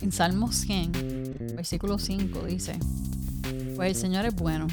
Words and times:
En 0.00 0.12
Salmo 0.12 0.52
100, 0.52 1.54
versículo 1.56 1.98
5 1.98 2.46
dice, 2.46 2.78
Pues 3.76 3.90
el 3.90 3.94
Señor 3.94 4.26
es 4.26 4.34
bueno, 4.34 4.66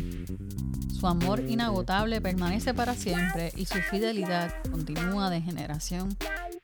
su 0.97 1.05
amor 1.05 1.41
inagotable 1.47 2.21
permanece 2.21 2.73
para 2.73 2.95
siempre 2.95 3.51
y 3.55 3.65
su 3.65 3.77
fidelidad 3.79 4.51
continúa 4.71 5.29
de 5.29 5.41
generación 5.41 6.17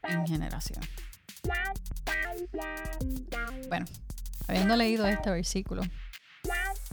en 0.04 0.26
generación. 0.26 0.82
Bueno, 3.70 3.86
habiendo 4.48 4.76
leído 4.76 5.06
este 5.06 5.30
versículo, 5.30 5.84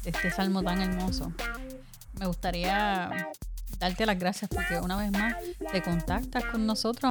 este 0.05 0.31
salmo 0.31 0.63
tan 0.63 0.83
hermoso, 0.83 1.33
me 2.19 2.27
gustaría 2.27 3.31
darte 3.79 4.05
las 4.05 4.19
gracias 4.19 4.51
porque 4.55 4.79
una 4.79 4.97
vez 4.97 5.11
más 5.11 5.37
te 5.73 5.83
contactas 5.83 6.45
con 6.45 6.67
nosotros. 6.67 7.11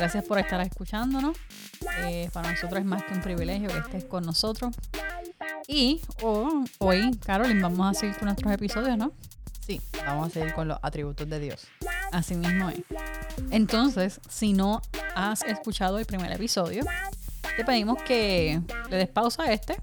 Gracias 0.00 0.24
por 0.24 0.38
estar 0.38 0.58
escuchándonos. 0.62 1.36
Eh, 2.04 2.30
para 2.32 2.52
nosotros 2.52 2.80
es 2.80 2.86
más 2.86 3.02
que 3.02 3.12
un 3.12 3.20
privilegio 3.20 3.68
que 3.68 3.80
estés 3.80 4.06
con 4.06 4.24
nosotros. 4.24 4.74
Y 5.68 6.00
oh, 6.22 6.64
hoy, 6.78 7.10
Carolyn, 7.18 7.60
vamos 7.60 7.86
a 7.86 8.00
seguir 8.00 8.16
con 8.16 8.24
nuestros 8.24 8.50
episodios, 8.50 8.96
¿no? 8.96 9.12
Sí, 9.60 9.78
vamos 10.06 10.28
a 10.28 10.30
seguir 10.30 10.54
con 10.54 10.68
los 10.68 10.78
atributos 10.80 11.28
de 11.28 11.38
Dios. 11.38 11.66
Así 12.12 12.34
mismo 12.34 12.70
es. 12.70 12.78
Entonces, 13.50 14.22
si 14.26 14.54
no 14.54 14.80
has 15.14 15.42
escuchado 15.42 15.98
el 15.98 16.06
primer 16.06 16.32
episodio, 16.32 16.82
te 17.54 17.62
pedimos 17.62 18.02
que 18.02 18.58
le 18.88 18.96
des 18.96 19.08
pausa 19.10 19.42
a 19.42 19.52
este 19.52 19.76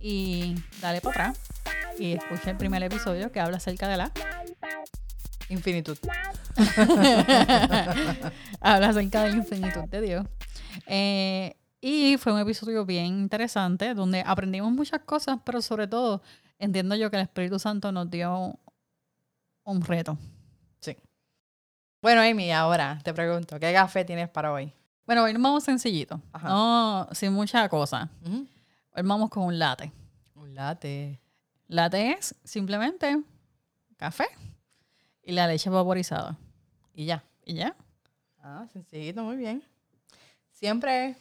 y 0.00 0.56
dale 0.80 1.00
para 1.00 1.28
atrás 1.28 1.38
y 1.96 2.14
escucha 2.14 2.50
el 2.50 2.56
primer 2.56 2.82
episodio 2.82 3.30
que 3.30 3.38
habla 3.38 3.58
acerca 3.58 3.86
de 3.86 3.98
la 3.98 4.10
infinitud. 5.48 5.96
habla 8.60 8.88
acerca 8.88 9.24
de 9.24 9.30
la 9.30 9.36
infinitud 9.36 9.84
de 9.88 10.00
Dios. 10.00 10.26
Eh, 10.86 11.56
y 11.80 12.16
fue 12.18 12.32
un 12.32 12.38
episodio 12.38 12.84
bien 12.86 13.06
interesante 13.06 13.94
donde 13.94 14.22
aprendimos 14.24 14.72
muchas 14.72 15.00
cosas, 15.00 15.38
pero 15.44 15.60
sobre 15.60 15.86
todo 15.86 16.22
entiendo 16.58 16.94
yo 16.94 17.10
que 17.10 17.16
el 17.16 17.22
Espíritu 17.22 17.58
Santo 17.58 17.90
nos 17.90 18.08
dio 18.10 18.58
un 19.64 19.82
reto. 19.82 20.16
Sí. 20.80 20.96
Bueno, 22.00 22.20
Amy, 22.22 22.52
ahora 22.52 23.00
te 23.02 23.12
pregunto, 23.12 23.58
¿qué 23.58 23.72
café 23.72 24.04
tienes 24.04 24.28
para 24.28 24.52
hoy? 24.52 24.72
Bueno, 25.06 25.24
hoy 25.24 25.32
nos 25.32 25.42
vamos 25.42 25.64
sencillito. 25.64 26.20
No, 26.44 27.08
sin 27.12 27.32
mucha 27.32 27.68
cosa. 27.68 28.08
Hoy 28.24 29.02
vamos 29.02 29.28
con 29.30 29.44
un 29.44 29.58
latte. 29.58 29.90
Un 30.36 30.54
latte. 30.54 31.20
Latte 31.66 32.12
es 32.12 32.34
simplemente 32.44 33.20
café 33.96 34.26
y 35.22 35.32
la 35.32 35.46
leche 35.46 35.70
vaporizada. 35.70 36.36
Y 36.94 37.06
ya. 37.06 37.24
Y 37.44 37.54
ya. 37.54 37.76
Ah, 38.42 38.66
sencillito, 38.72 39.22
muy 39.22 39.36
bien. 39.36 39.62
Siempre 40.50 41.16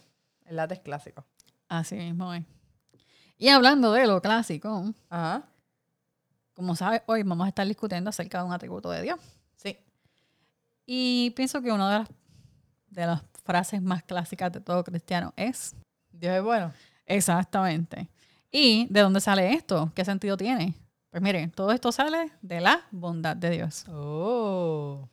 el 0.46 0.56
latte 0.56 0.76
es 0.76 0.80
clásico. 0.82 1.26
Así 1.68 1.96
mismo 1.96 2.34
es. 2.34 2.44
Y 3.38 3.50
hablando 3.50 3.92
de 3.92 4.06
lo 4.06 4.22
clásico, 4.22 4.94
Ajá. 5.10 5.44
como 6.54 6.76
sabes, 6.76 7.02
hoy 7.08 7.24
vamos 7.24 7.46
a 7.46 7.50
estar 7.50 7.68
discutiendo 7.68 8.10
acerca 8.10 8.40
de 8.40 8.46
un 8.46 8.54
atributo 8.54 8.90
de 8.92 9.02
Dios. 9.02 9.20
Sí. 9.56 9.78
Y 10.86 11.32
pienso 11.32 11.62
que 11.62 11.72
una 11.72 11.92
de 11.92 12.00
las, 12.00 12.10
de 12.90 13.06
las 13.08 13.24
frases 13.44 13.82
más 13.82 14.04
clásicas 14.04 14.52
de 14.52 14.62
todo 14.62 14.84
cristiano 14.84 15.34
es... 15.36 15.76
Dios 16.12 16.36
es 16.36 16.44
bueno. 16.44 16.72
Exactamente. 17.06 18.10
¿Y 18.52 18.88
de 18.90 19.02
dónde 19.02 19.22
sale 19.22 19.54
esto? 19.54 19.92
¿Qué 19.96 20.06
sentido 20.06 20.38
tiene? 20.38 20.76
Pues 21.10 21.24
miren, 21.24 21.52
todo 21.52 21.72
esto 21.72 21.92
sale 21.92 22.32
de 22.42 22.62
la 22.62 22.82
bondad 22.92 23.36
de 23.36 23.50
Dios. 23.50 23.86
Oh. 23.90 25.10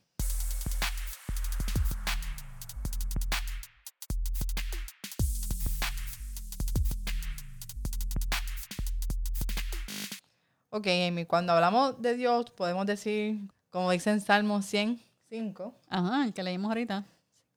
Ok, 10.70 10.86
Amy, 10.86 11.24
cuando 11.24 11.52
hablamos 11.54 12.00
de 12.02 12.14
Dios, 12.14 12.50
podemos 12.50 12.84
decir, 12.84 13.40
como 13.70 13.90
dice 13.90 14.10
en 14.10 14.20
Salmo 14.20 14.60
105. 14.60 15.74
Ajá, 15.88 16.24
el 16.26 16.34
que 16.34 16.42
leímos 16.42 16.68
ahorita. 16.68 17.04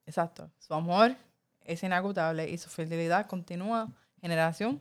Exacto. 0.06 0.50
Su 0.58 0.72
amor 0.72 1.14
es 1.60 1.82
inagotable 1.82 2.48
y 2.48 2.56
su 2.56 2.70
fidelidad 2.70 3.26
continúa 3.26 3.88
generación 4.20 4.80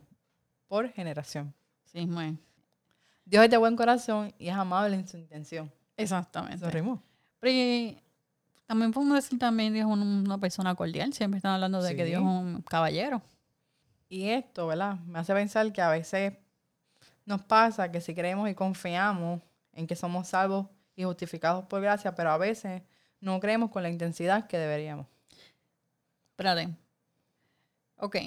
por 0.67 0.89
generación. 0.89 1.53
Sí, 1.83 2.05
muy. 2.05 2.37
Dios 3.25 3.43
es 3.43 3.51
de 3.51 3.57
buen 3.57 3.75
corazón 3.75 4.33
y 4.39 4.47
es 4.47 4.55
amable 4.55 4.95
en 4.95 5.07
su 5.07 5.17
intención. 5.17 5.71
Exactamente. 5.97 6.65
Eso. 6.65 7.01
Pero 7.39 7.97
también 8.65 8.91
podemos 8.93 9.15
decir 9.15 9.37
también 9.37 9.73
Dios 9.73 9.89
es 9.89 9.93
una 9.93 10.37
persona 10.37 10.73
cordial. 10.75 11.11
Siempre 11.13 11.37
están 11.37 11.55
hablando 11.55 11.81
de 11.81 11.95
que 11.97 12.05
Dios 12.05 12.21
es 12.21 12.27
un 12.27 12.61
caballero. 12.61 13.21
Y 14.07 14.29
esto, 14.29 14.67
¿verdad? 14.67 14.99
Me 15.01 15.19
hace 15.19 15.33
pensar 15.33 15.71
que 15.73 15.81
a 15.81 15.89
veces 15.89 16.33
nos 17.25 17.41
pasa 17.43 17.91
que 17.91 18.01
si 18.01 18.13
creemos 18.13 18.49
y 18.49 18.55
confiamos 18.55 19.41
en 19.73 19.87
que 19.87 19.95
somos 19.95 20.29
salvos 20.29 20.67
y 20.95 21.03
justificados 21.03 21.65
por 21.65 21.81
gracia, 21.81 22.13
pero 22.15 22.31
a 22.31 22.37
veces 22.37 22.81
no 23.19 23.39
creemos 23.39 23.69
con 23.71 23.83
la 23.83 23.89
intensidad 23.89 24.47
que 24.47 24.57
deberíamos. 24.57 25.07
Espérate. 26.31 26.69
Ok. 27.97 28.17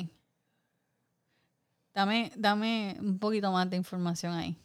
Dame, 1.92 2.32
dame 2.36 2.96
un 3.00 3.18
poquito 3.18 3.50
más 3.52 3.68
de 3.70 3.76
información 3.76 4.32
ahí. 4.32 4.56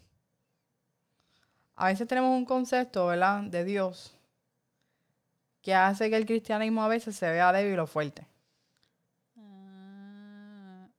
A 1.76 1.88
veces 1.88 2.08
tenemos 2.08 2.36
un 2.36 2.46
concepto, 2.46 3.08
¿verdad?, 3.08 3.44
de 3.44 3.64
Dios 3.64 4.16
que 5.62 5.74
hace 5.74 6.10
que 6.10 6.16
el 6.16 6.26
cristianismo 6.26 6.84
a 6.84 6.88
veces 6.88 7.16
se 7.16 7.30
vea 7.30 7.52
débil 7.52 7.80
o 7.80 7.88
fuerte. 7.88 8.26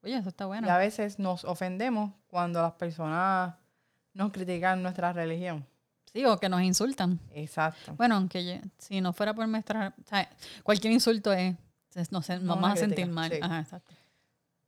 Oye, 0.02 0.16
eso 0.16 0.28
está 0.30 0.46
bueno. 0.46 0.66
Y 0.66 0.70
a 0.70 0.78
veces 0.78 1.18
nos 1.18 1.44
ofendemos 1.44 2.12
cuando 2.28 2.62
las 2.62 2.72
personas 2.72 3.54
nos 4.14 4.32
critican 4.32 4.82
nuestra 4.82 5.12
religión. 5.12 5.66
Sí, 6.12 6.24
o 6.24 6.38
que 6.38 6.48
nos 6.48 6.62
insultan. 6.62 7.20
Exacto. 7.32 7.94
Bueno, 7.94 8.16
aunque 8.16 8.60
si 8.78 9.00
no 9.00 9.12
fuera 9.12 9.34
por 9.34 9.46
nuestra... 9.46 9.94
O 10.00 10.08
sea, 10.08 10.28
cualquier 10.62 10.92
insulto 10.92 11.32
es... 11.32 11.54
Nos, 12.10 12.28
vamos 12.42 12.70
a 12.70 12.76
sentir 12.76 13.06
mal. 13.08 13.32
Ajá, 13.42 13.60
exacto. 13.60 13.92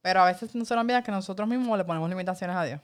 Pero 0.01 0.21
a 0.21 0.27
veces 0.27 0.55
no 0.55 0.65
se 0.65 0.75
nos 0.75 0.83
olvida 0.83 1.03
que 1.03 1.13
nosotros 1.13 1.49
mismos 1.49 1.79
le 1.79 1.85
ponemos 1.85 2.09
limitaciones 2.09 2.57
a 2.57 2.65
Dios. 2.65 2.81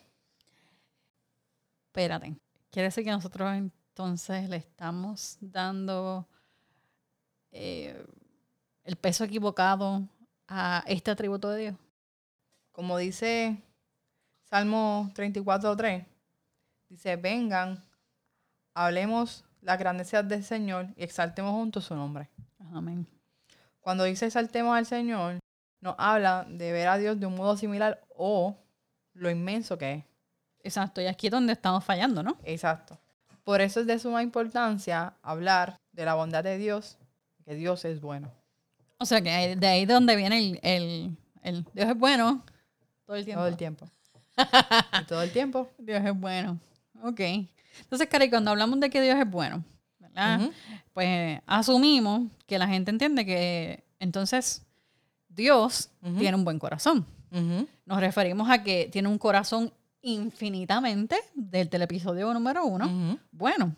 Espérate. 1.89 2.37
Quiere 2.71 2.89
decir 2.89 3.05
que 3.05 3.11
nosotros 3.11 3.53
entonces 3.55 4.49
le 4.49 4.57
estamos 4.57 5.37
dando 5.41 6.29
eh, 7.51 8.07
el 8.85 8.97
peso 8.97 9.25
equivocado 9.25 10.03
a 10.47 10.85
este 10.87 11.11
atributo 11.11 11.51
de 11.51 11.61
Dios. 11.61 11.77
Como 12.79 12.97
dice 12.97 13.61
Salmo 14.45 15.11
34.3, 15.17 16.07
dice, 16.89 17.17
vengan 17.17 17.83
hablemos 18.73 19.45
la 19.63 19.77
grandeza 19.77 20.23
del 20.23 20.45
Señor 20.45 20.87
y 20.95 21.03
exaltemos 21.03 21.51
juntos 21.51 21.87
su 21.87 21.97
nombre. 21.97 22.29
Amén. 22.73 23.05
Cuando 23.81 24.05
dice 24.05 24.27
exaltemos 24.27 24.77
al 24.77 24.87
Señor, 24.87 25.41
nos 25.81 25.97
habla 25.99 26.47
de 26.49 26.71
ver 26.71 26.87
a 26.87 26.99
Dios 26.99 27.19
de 27.19 27.27
un 27.27 27.35
modo 27.35 27.57
similar 27.57 28.01
o 28.15 28.57
lo 29.13 29.29
inmenso 29.29 29.77
que 29.77 29.95
es. 29.95 30.05
Exacto, 30.63 31.01
y 31.01 31.07
aquí 31.07 31.27
es 31.27 31.33
donde 31.33 31.55
estamos 31.55 31.83
fallando, 31.83 32.23
¿no? 32.23 32.39
Exacto. 32.45 32.97
Por 33.43 33.61
eso 33.61 33.81
es 33.81 33.89
de 33.89 33.99
suma 33.99 34.23
importancia 34.23 35.15
hablar 35.23 35.81
de 35.91 36.05
la 36.05 36.15
bondad 36.15 36.45
de 36.45 36.59
Dios, 36.59 36.97
que 37.45 37.57
Dios 37.57 37.85
es 37.85 38.01
bueno. 38.01 38.31
O 38.99 39.05
sea 39.05 39.21
que 39.21 39.57
de 39.57 39.67
ahí 39.67 39.85
donde 39.85 40.15
viene 40.15 40.61
el, 40.63 41.17
el, 41.43 41.65
Dios 41.75 41.89
es 41.89 41.99
bueno 41.99 42.45
todo 43.09 43.17
el 43.17 43.25
tiempo. 43.25 43.41
Todo 43.41 43.49
el 43.49 43.57
tiempo. 43.57 43.89
todo 45.09 45.23
el 45.23 45.33
tiempo. 45.33 45.71
Dios 45.79 46.05
es 46.05 46.21
bueno. 46.21 46.59
Ok. 47.03 47.21
Entonces, 47.81 48.07
Cari, 48.07 48.29
cuando 48.29 48.51
hablamos 48.51 48.79
de 48.81 48.91
que 48.91 49.01
Dios 49.01 49.19
es 49.19 49.31
bueno, 49.31 49.65
¿verdad? 49.99 50.51
Pues 50.93 51.41
asumimos 51.47 52.31
que 52.47 52.59
la 52.59 52.69
gente 52.69 52.91
entiende 52.91 53.25
que 53.25 53.83
entonces 53.99 54.67
Dios 55.27 55.89
tiene 56.19 56.37
un 56.37 56.45
buen 56.45 56.59
corazón. 56.59 57.07
Nos 57.87 57.99
referimos 57.99 58.51
a 58.51 58.63
que 58.63 58.91
tiene 58.93 59.09
un 59.09 59.17
corazón 59.17 59.73
infinitamente 60.03 61.17
del 61.35 61.81
episodio 61.81 62.35
número 62.35 62.67
uno. 62.67 63.19
Bueno. 63.31 63.75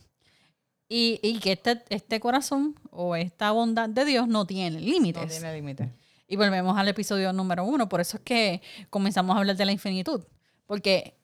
Y, 0.89 1.39
que 1.39 1.53
este, 1.53 1.85
este 1.89 2.19
corazón 2.19 2.75
o 2.91 3.15
esta 3.15 3.53
bondad 3.53 3.89
de 3.89 4.05
Dios 4.05 4.27
no 4.27 4.45
tiene 4.45 4.81
límites. 4.81 5.23
No 5.23 5.29
tiene 5.29 5.55
límites. 5.55 5.89
Y 6.31 6.37
volvemos 6.37 6.79
al 6.79 6.87
episodio 6.87 7.33
número 7.33 7.65
uno. 7.65 7.89
Por 7.89 8.01
eso 8.01 8.19
es 8.19 8.23
que 8.23 8.63
comenzamos 8.89 9.35
a 9.35 9.41
hablar 9.41 9.57
de 9.57 9.65
la 9.65 9.73
infinitud. 9.73 10.23
Porque 10.65 11.17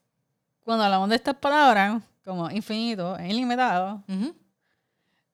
cuando 0.65 0.83
hablamos 0.83 1.07
de 1.07 1.15
estas 1.15 1.35
palabras, 1.35 2.03
como 2.25 2.51
infinito 2.51 3.17
ilimitado, 3.21 4.03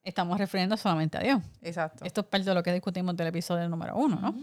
estamos 0.03 0.37
refiriendo 0.37 0.77
solamente 0.77 1.17
a 1.17 1.21
Dios. 1.21 1.41
Exacto. 1.63 2.05
Esto 2.05 2.21
es 2.21 2.27
parte 2.27 2.47
de 2.47 2.53
lo 2.53 2.61
que 2.61 2.71
discutimos 2.71 3.17
del 3.17 3.25
episodio 3.25 3.67
número 3.67 3.95
uno, 3.95 4.19
¿no? 4.21 4.35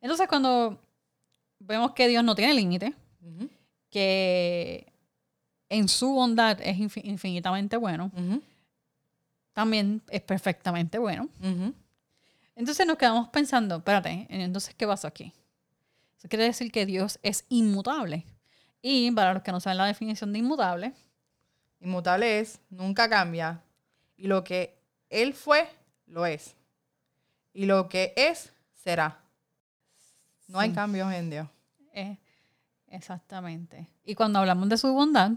Entonces, 0.00 0.26
cuando 0.26 0.80
vemos 1.58 1.92
que 1.92 2.08
Dios 2.08 2.24
no 2.24 2.34
tiene 2.34 2.54
límite, 2.54 2.94
que 3.90 4.90
en 5.68 5.86
su 5.86 6.08
bondad 6.08 6.58
es 6.62 6.78
infinitamente 6.78 7.76
bueno, 7.76 8.10
también 9.52 10.00
es 10.08 10.22
perfectamente 10.22 10.96
bueno. 10.96 11.28
Entonces 12.56 12.86
nos 12.86 12.96
quedamos 12.96 13.28
pensando, 13.28 13.76
espérate, 13.76 14.26
entonces, 14.30 14.74
¿qué 14.74 14.86
pasó 14.86 15.08
aquí? 15.08 15.32
Eso 16.18 16.28
quiere 16.28 16.44
decir 16.44 16.70
que 16.70 16.86
Dios 16.86 17.18
es 17.22 17.44
inmutable. 17.48 18.24
Y 18.80 19.10
para 19.10 19.34
los 19.34 19.42
que 19.42 19.50
no 19.52 19.60
saben 19.60 19.78
la 19.78 19.86
definición 19.86 20.32
de 20.32 20.38
inmutable, 20.38 20.92
Inmutable 21.80 22.40
es, 22.40 22.60
nunca 22.70 23.10
cambia. 23.10 23.60
Y 24.16 24.26
lo 24.26 24.42
que 24.42 24.78
Él 25.10 25.34
fue, 25.34 25.68
lo 26.06 26.24
es. 26.24 26.56
Y 27.52 27.66
lo 27.66 27.90
que 27.90 28.14
es, 28.16 28.52
será. 28.74 29.20
No 30.48 30.58
hay 30.58 30.72
cambios 30.72 31.12
en 31.12 31.28
Dios. 31.30 31.48
eh, 31.92 32.16
exactamente. 32.88 33.86
Y 34.04 34.14
cuando 34.14 34.38
hablamos 34.38 34.68
de 34.70 34.78
su 34.78 34.92
bondad, 34.94 35.32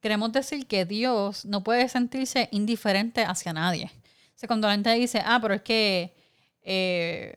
queremos 0.00 0.30
decir 0.32 0.68
que 0.68 0.84
Dios 0.84 1.44
no 1.44 1.64
puede 1.64 1.88
sentirse 1.88 2.48
indiferente 2.52 3.24
hacia 3.24 3.52
nadie. 3.52 3.90
O 4.36 4.38
sea, 4.38 4.46
cuando 4.46 4.68
la 4.68 4.74
gente 4.74 4.92
dice, 4.92 5.20
ah, 5.24 5.38
pero 5.42 5.54
es 5.54 5.62
que 5.62 6.15
eh, 6.68 7.34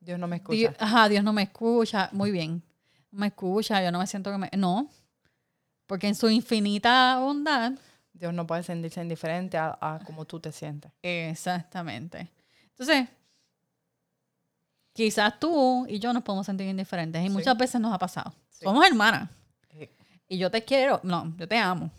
Dios 0.00 0.18
no 0.18 0.26
me 0.28 0.36
escucha. 0.36 0.56
Dios, 0.58 0.74
ajá, 0.78 1.08
Dios 1.08 1.24
no 1.24 1.32
me 1.32 1.42
escucha, 1.42 2.08
muy 2.12 2.30
bien, 2.30 2.62
no 3.10 3.18
me 3.20 3.26
escucha, 3.28 3.82
yo 3.82 3.90
no 3.90 3.98
me 3.98 4.06
siento 4.06 4.30
que 4.30 4.38
me... 4.38 4.50
No, 4.56 4.88
porque 5.86 6.06
en 6.08 6.14
su 6.14 6.28
infinita 6.30 7.18
bondad, 7.20 7.72
Dios 8.12 8.32
no 8.32 8.46
puede 8.46 8.62
sentirse 8.62 9.02
indiferente 9.02 9.56
a, 9.58 9.76
a 9.80 9.98
cómo 10.06 10.24
tú 10.24 10.38
te 10.40 10.52
sientes. 10.52 10.92
exactamente. 11.02 12.30
Entonces, 12.70 13.08
quizás 14.92 15.38
tú 15.40 15.86
y 15.88 15.98
yo 15.98 16.12
nos 16.12 16.22
podemos 16.22 16.46
sentir 16.46 16.66
indiferentes 16.68 17.22
y 17.22 17.26
Sí. 17.26 17.30
muchas 17.32 17.56
veces 17.56 17.80
nos 17.80 17.92
ha 17.92 17.98
pasado. 17.98 18.32
Sí. 18.50 18.64
Somos 18.64 18.86
hermanas 18.86 19.28
Sí. 19.70 19.88
y 20.28 20.38
yo 20.38 20.50
te 20.50 20.64
quiero, 20.64 21.00
no, 21.02 21.34
yo 21.36 21.48
te 21.48 21.56
amo, 21.58 21.90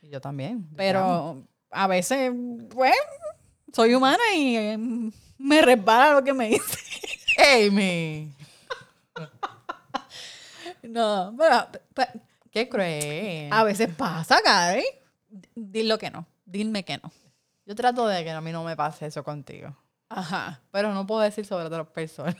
Y 0.00 0.08
yo 0.10 0.20
también. 0.20 0.62
yo 0.70 0.76
pero 0.76 1.46
a 1.70 1.86
veces, 1.86 2.32
pues, 2.70 2.94
soy 3.72 3.94
humana 3.94 4.22
y 4.34 4.56
eh, 4.56 4.78
me 5.38 5.62
resbala 5.62 6.14
lo 6.14 6.24
que 6.24 6.32
me 6.32 6.48
dice. 6.48 6.78
Amy. 7.66 8.32
No, 10.82 11.34
pero, 11.36 11.68
pero 11.94 12.10
Qué 12.50 12.68
cruel. 12.68 13.52
a 13.52 13.64
veces 13.64 13.88
pasa, 13.94 14.40
Karen. 14.42 14.84
Dilo 15.54 15.98
que 15.98 16.10
no, 16.10 16.26
dime 16.44 16.84
que 16.84 16.96
no. 16.98 17.12
Yo 17.66 17.74
trato 17.74 18.06
de 18.06 18.22
que 18.24 18.30
a 18.30 18.40
mí 18.40 18.52
no 18.52 18.64
me 18.64 18.76
pase 18.76 19.06
eso 19.06 19.22
contigo. 19.24 19.76
Ajá. 20.08 20.60
Pero 20.70 20.94
no 20.94 21.06
puedo 21.06 21.20
decir 21.20 21.44
sobre 21.44 21.66
otras 21.66 21.88
personas. 21.88 22.36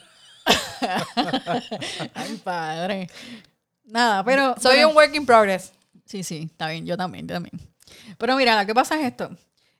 Ay, 2.14 2.40
padre. 2.42 3.10
Nada, 3.84 4.24
pero. 4.24 4.54
Soy 4.60 4.76
bueno, 4.76 4.88
un 4.90 4.96
work 4.96 5.14
in 5.14 5.26
progress. 5.26 5.72
Sí, 6.04 6.22
sí, 6.22 6.48
está 6.50 6.68
bien, 6.68 6.86
yo 6.86 6.96
también, 6.96 7.26
yo 7.26 7.34
también. 7.34 7.60
Pero 8.16 8.36
mira, 8.36 8.60
lo 8.60 8.66
que 8.66 8.74
pasa 8.74 8.98
es 9.00 9.06
esto. 9.06 9.30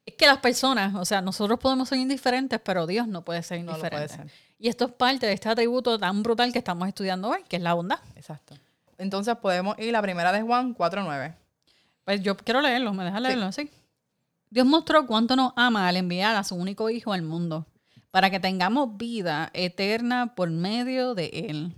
Es 0.07 0.15
que 0.15 0.27
las 0.27 0.39
personas, 0.39 0.95
o 0.95 1.05
sea, 1.05 1.21
nosotros 1.21 1.59
podemos 1.59 1.89
ser 1.89 1.99
indiferentes, 1.99 2.61
pero 2.65 2.87
Dios 2.87 3.07
no 3.09 3.23
puede 3.23 3.43
ser 3.43 3.59
No 3.61 3.73
lo 3.73 3.79
indiferente. 3.79 4.15
puede 4.17 4.29
ser. 4.31 4.33
Y 4.59 4.69
esto 4.69 4.87
es 4.87 4.93
parte 4.93 5.27
de 5.27 5.33
este 5.33 5.49
atributo 5.49 5.99
tan 5.99 6.23
brutal 6.23 6.53
que 6.53 6.59
estamos 6.59 6.89
estudiando 6.89 7.29
hoy, 7.29 7.43
que 7.49 7.57
es 7.57 7.63
la 7.63 7.75
bondad. 7.75 7.99
Exacto. 8.15 8.55
Entonces 8.99 9.37
podemos 9.37 9.79
ir 9.79 9.91
a 9.91 9.93
la 9.93 10.03
primera 10.03 10.33
de 10.33 10.41
Juan 10.43 10.75
4.9. 10.75 11.35
Pues 12.05 12.23
yo 12.23 12.37
quiero 12.37 12.61
leerlo, 12.63 12.95
¿me 12.95 13.05
dejas 13.05 13.21
leerlo? 13.21 13.53
Sí. 13.53 13.69
Dios 14.49 14.65
mostró 14.65 15.07
cuánto 15.07 15.35
nos 15.37 15.53
ama 15.57 15.89
al 15.89 15.97
enviar 15.97 16.37
a 16.37 16.45
su 16.45 16.55
único 16.55 16.89
Hijo 16.89 17.13
al 17.13 17.23
mundo, 17.23 17.67
para 18.13 18.31
que 18.31 18.39
tengamos 18.41 18.97
vida 18.97 19.51
eterna 19.53 20.35
por 20.35 20.49
medio 20.49 21.15
de 21.15 21.27
Él. 21.51 21.75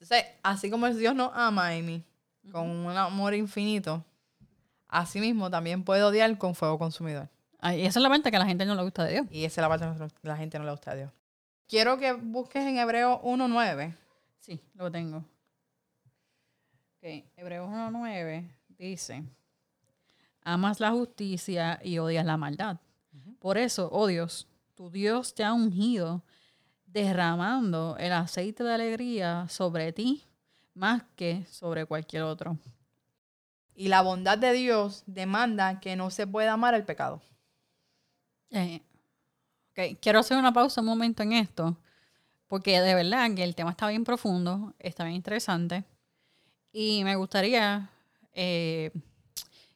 Entonces, 0.00 0.24
así 0.42 0.70
como 0.70 0.88
Dios 0.90 1.14
nos 1.14 1.30
ama, 1.34 1.68
Amy, 1.68 2.02
con 2.50 2.68
un 2.68 2.96
amor 2.96 3.32
infinito, 3.34 4.04
así 4.88 5.20
mismo 5.20 5.50
también 5.50 5.84
puede 5.84 6.02
odiar 6.02 6.36
con 6.38 6.54
fuego 6.54 6.78
consumidor. 6.78 7.28
Ay, 7.60 7.84
esa 7.86 7.98
es 7.98 8.02
la 8.02 8.08
parte 8.08 8.30
que 8.30 8.36
a 8.36 8.40
la 8.40 8.46
gente 8.46 8.64
no 8.64 8.74
le 8.74 8.82
gusta 8.82 9.04
de 9.04 9.12
Dios. 9.12 9.26
Y 9.30 9.44
esa 9.44 9.60
es 9.60 9.62
la 9.62 9.68
parte 9.68 9.84
que 9.84 9.90
nosotros- 9.92 10.12
la 10.22 10.36
gente 10.36 10.58
no 10.58 10.64
le 10.64 10.70
gusta 10.70 10.92
a 10.92 10.94
Dios. 10.94 11.12
Quiero 11.66 11.98
que 11.98 12.12
busques 12.12 12.64
en 12.64 12.78
Hebreo 12.78 13.20
1.9. 13.22 13.94
Sí, 14.38 14.60
lo 14.74 14.90
tengo. 14.90 15.18
Ok, 15.18 15.24
Hebreos 17.36 17.68
1.9 17.68 18.48
dice, 18.68 19.22
amas 20.42 20.80
la 20.80 20.90
justicia 20.90 21.80
y 21.82 21.98
odias 21.98 22.24
la 22.24 22.36
maldad. 22.36 22.78
Por 23.38 23.58
eso, 23.58 23.88
oh 23.92 24.06
Dios, 24.06 24.48
tu 24.74 24.90
Dios 24.90 25.34
te 25.34 25.44
ha 25.44 25.52
ungido, 25.52 26.22
derramando 26.86 27.96
el 27.98 28.12
aceite 28.12 28.64
de 28.64 28.74
alegría 28.74 29.46
sobre 29.48 29.92
ti 29.92 30.24
más 30.74 31.02
que 31.16 31.44
sobre 31.46 31.84
cualquier 31.86 32.22
otro. 32.22 32.56
Y 33.78 33.86
la 33.86 34.02
bondad 34.02 34.36
de 34.36 34.52
Dios 34.54 35.04
demanda 35.06 35.78
que 35.78 35.94
no 35.94 36.10
se 36.10 36.26
pueda 36.26 36.54
amar 36.54 36.74
el 36.74 36.84
pecado. 36.84 37.22
Eh, 38.50 38.82
ok, 39.70 40.00
quiero 40.02 40.18
hacer 40.18 40.36
una 40.36 40.52
pausa 40.52 40.80
un 40.80 40.88
momento 40.88 41.22
en 41.22 41.32
esto, 41.32 41.76
porque 42.48 42.80
de 42.80 42.96
verdad 42.96 43.32
que 43.36 43.44
el 43.44 43.54
tema 43.54 43.70
está 43.70 43.86
bien 43.86 44.02
profundo, 44.02 44.74
está 44.80 45.04
bien 45.04 45.14
interesante, 45.14 45.84
y 46.72 47.04
me 47.04 47.14
gustaría 47.14 47.88
eh, 48.32 48.90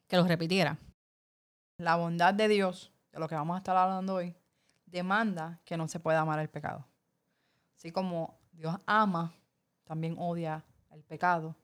que 0.09 0.17
lo 0.17 0.25
repitiera. 0.25 0.77
La 1.77 1.95
bondad 1.95 2.33
de 2.33 2.49
Dios, 2.49 2.91
de 3.13 3.21
lo 3.21 3.29
que 3.29 3.35
vamos 3.35 3.55
a 3.55 3.59
estar 3.59 3.77
hablando 3.77 4.15
hoy, 4.15 4.35
demanda 4.85 5.61
que 5.63 5.77
no 5.77 5.87
se 5.87 6.01
pueda 6.01 6.19
amar 6.19 6.39
el 6.39 6.49
pecado. 6.49 6.85
Así 7.77 7.93
como 7.93 8.37
Dios 8.51 8.75
ama, 8.85 9.33
también 9.85 10.17
odia 10.19 10.65
el 10.91 11.03
pecado 11.03 11.55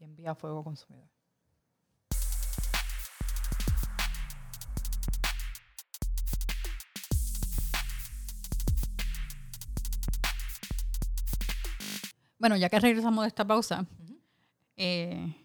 y 0.00 0.02
envía 0.02 0.34
fuego 0.34 0.64
consumidor. 0.64 1.19
Bueno, 12.40 12.56
ya 12.56 12.70
que 12.70 12.80
regresamos 12.80 13.22
de 13.22 13.28
esta 13.28 13.46
pausa, 13.46 13.84
eh, 14.74 15.36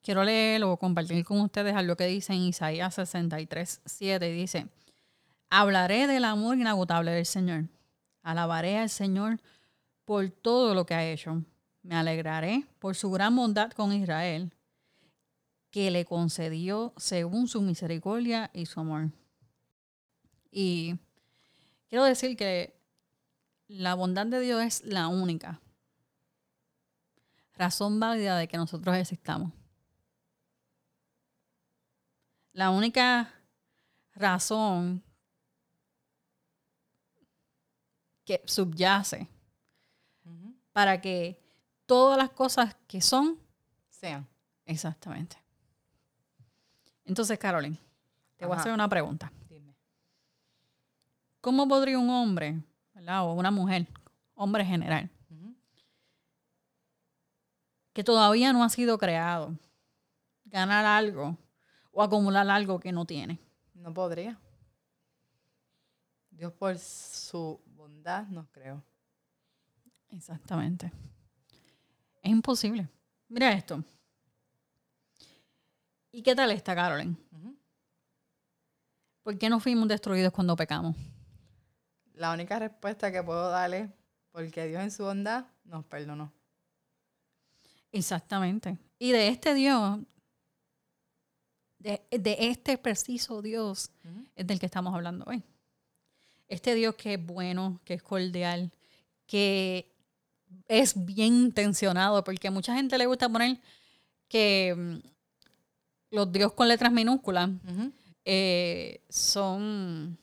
quiero 0.00 0.24
leer 0.24 0.64
o 0.64 0.78
compartir 0.78 1.26
con 1.26 1.42
ustedes 1.42 1.76
algo 1.76 1.94
que 1.94 2.06
dice 2.06 2.32
en 2.32 2.40
Isaías 2.40 2.94
63, 2.94 3.82
7. 3.84 4.32
Dice, 4.32 4.66
hablaré 5.50 6.06
del 6.06 6.24
amor 6.24 6.56
inagotable 6.56 7.10
del 7.10 7.26
Señor. 7.26 7.64
Alabaré 8.22 8.78
al 8.78 8.88
Señor 8.88 9.42
por 10.06 10.30
todo 10.30 10.74
lo 10.74 10.86
que 10.86 10.94
ha 10.94 11.06
hecho. 11.06 11.42
Me 11.82 11.94
alegraré 11.94 12.64
por 12.78 12.96
su 12.96 13.10
gran 13.10 13.36
bondad 13.36 13.72
con 13.72 13.92
Israel, 13.92 14.54
que 15.70 15.90
le 15.90 16.06
concedió 16.06 16.94
según 16.96 17.46
su 17.46 17.60
misericordia 17.60 18.50
y 18.54 18.64
su 18.64 18.80
amor. 18.80 19.10
Y 20.50 20.96
quiero 21.90 22.04
decir 22.04 22.38
que 22.38 22.77
la 23.68 23.94
bondad 23.94 24.26
de 24.26 24.40
Dios 24.40 24.62
es 24.62 24.84
la 24.84 25.08
única 25.08 25.60
razón 27.54 28.00
válida 28.00 28.36
de 28.38 28.48
que 28.48 28.56
nosotros 28.56 28.96
existamos. 28.96 29.52
La 32.52 32.70
única 32.70 33.32
razón 34.14 35.02
que 38.24 38.42
subyace 38.46 39.28
para 40.72 41.00
que 41.00 41.40
todas 41.86 42.18
las 42.18 42.30
cosas 42.30 42.76
que 42.86 43.00
son, 43.00 43.38
Sean. 43.88 44.26
exactamente. 44.64 45.36
Entonces, 47.04 47.38
Carolyn, 47.38 47.78
te 48.36 48.46
voy 48.46 48.56
a 48.56 48.60
hacer 48.60 48.72
una 48.72 48.88
pregunta. 48.88 49.32
Dime. 49.48 49.74
¿Cómo 51.40 51.66
podría 51.66 51.98
un 51.98 52.10
hombre, 52.10 52.62
¿verdad? 52.98 53.24
o 53.24 53.32
una 53.32 53.50
mujer, 53.50 53.86
hombre 54.34 54.64
general, 54.64 55.08
que 57.92 58.04
todavía 58.04 58.52
no 58.52 58.64
ha 58.64 58.68
sido 58.68 58.98
creado, 58.98 59.56
ganar 60.44 60.84
algo 60.84 61.36
o 61.92 62.02
acumular 62.02 62.48
algo 62.48 62.80
que 62.80 62.92
no 62.92 63.04
tiene? 63.04 63.38
No 63.74 63.94
podría. 63.94 64.38
Dios 66.30 66.52
por 66.52 66.78
su 66.78 67.60
bondad 67.66 68.26
nos 68.28 68.48
creó. 68.48 68.82
Exactamente. 70.10 70.92
Es 72.22 72.30
imposible. 72.30 72.88
Mira 73.28 73.52
esto. 73.52 73.82
¿Y 76.10 76.22
qué 76.22 76.34
tal 76.34 76.50
está, 76.50 76.74
Carolyn? 76.74 77.16
¿Por 79.22 79.36
qué 79.38 79.48
no 79.50 79.60
fuimos 79.60 79.88
destruidos 79.88 80.32
cuando 80.32 80.56
pecamos? 80.56 80.96
La 82.18 82.32
única 82.32 82.58
respuesta 82.58 83.12
que 83.12 83.22
puedo 83.22 83.48
darle 83.48 83.88
porque 84.32 84.66
Dios 84.66 84.82
en 84.82 84.90
su 84.90 85.04
bondad 85.04 85.44
nos 85.64 85.84
perdonó. 85.84 86.32
Exactamente. 87.92 88.76
Y 88.98 89.12
de 89.12 89.28
este 89.28 89.54
Dios, 89.54 90.00
de, 91.78 92.02
de 92.10 92.36
este 92.40 92.76
preciso 92.76 93.40
Dios, 93.40 93.92
es 94.34 94.46
del 94.46 94.58
que 94.58 94.66
estamos 94.66 94.92
hablando 94.92 95.24
hoy. 95.28 95.44
Este 96.48 96.74
Dios 96.74 96.96
que 96.96 97.14
es 97.14 97.24
bueno, 97.24 97.80
que 97.84 97.94
es 97.94 98.02
cordial, 98.02 98.72
que 99.26 99.88
es 100.66 101.04
bien 101.06 101.34
intencionado, 101.34 102.24
porque 102.24 102.48
a 102.48 102.50
mucha 102.50 102.74
gente 102.74 102.98
le 102.98 103.06
gusta 103.06 103.28
poner 103.28 103.58
que 104.26 104.74
mm, 104.76 106.16
los 106.16 106.32
Dios 106.32 106.52
con 106.52 106.66
letras 106.66 106.90
minúsculas 106.90 107.50
eh, 108.24 109.02
son 109.08 110.18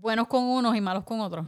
buenos 0.00 0.28
con 0.28 0.44
unos 0.44 0.76
y 0.76 0.80
malos 0.80 1.04
con 1.04 1.20
otros. 1.20 1.46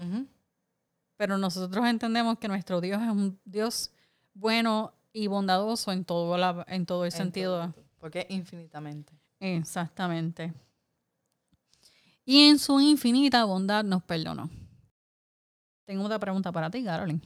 Pero 1.16 1.38
nosotros 1.38 1.86
entendemos 1.86 2.38
que 2.38 2.48
nuestro 2.48 2.80
Dios 2.80 3.02
es 3.02 3.08
un 3.08 3.38
Dios 3.44 3.90
bueno 4.34 4.92
y 5.12 5.26
bondadoso 5.26 5.92
en 5.92 6.04
todo, 6.04 6.36
la, 6.36 6.64
en 6.68 6.86
todo 6.86 7.04
el 7.04 7.12
sentido. 7.12 7.74
porque 7.98 8.26
infinitamente. 8.30 9.12
Exactamente. 9.40 10.52
Y 12.24 12.48
en 12.48 12.58
su 12.58 12.78
infinita 12.80 13.44
bondad 13.44 13.84
nos 13.84 14.02
perdonó. 14.02 14.50
Tengo 15.84 16.04
otra 16.04 16.18
pregunta 16.18 16.52
para 16.52 16.70
ti, 16.70 16.84
Carolyn. 16.84 17.22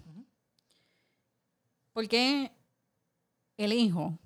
¿Por 1.92 2.08
qué 2.08 2.52
el 3.56 3.72
Hijo, 3.72 4.18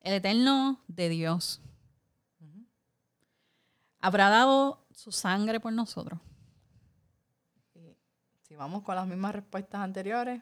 el 0.00 0.14
Eterno 0.14 0.80
de 0.88 1.08
Dios, 1.08 1.60
habrá 4.06 4.28
dado 4.28 4.86
su 4.92 5.10
sangre 5.10 5.58
por 5.58 5.72
nosotros? 5.72 6.20
si 8.42 8.54
vamos 8.54 8.84
con 8.84 8.94
las 8.94 9.08
mismas 9.08 9.34
respuestas 9.34 9.80
anteriores, 9.80 10.40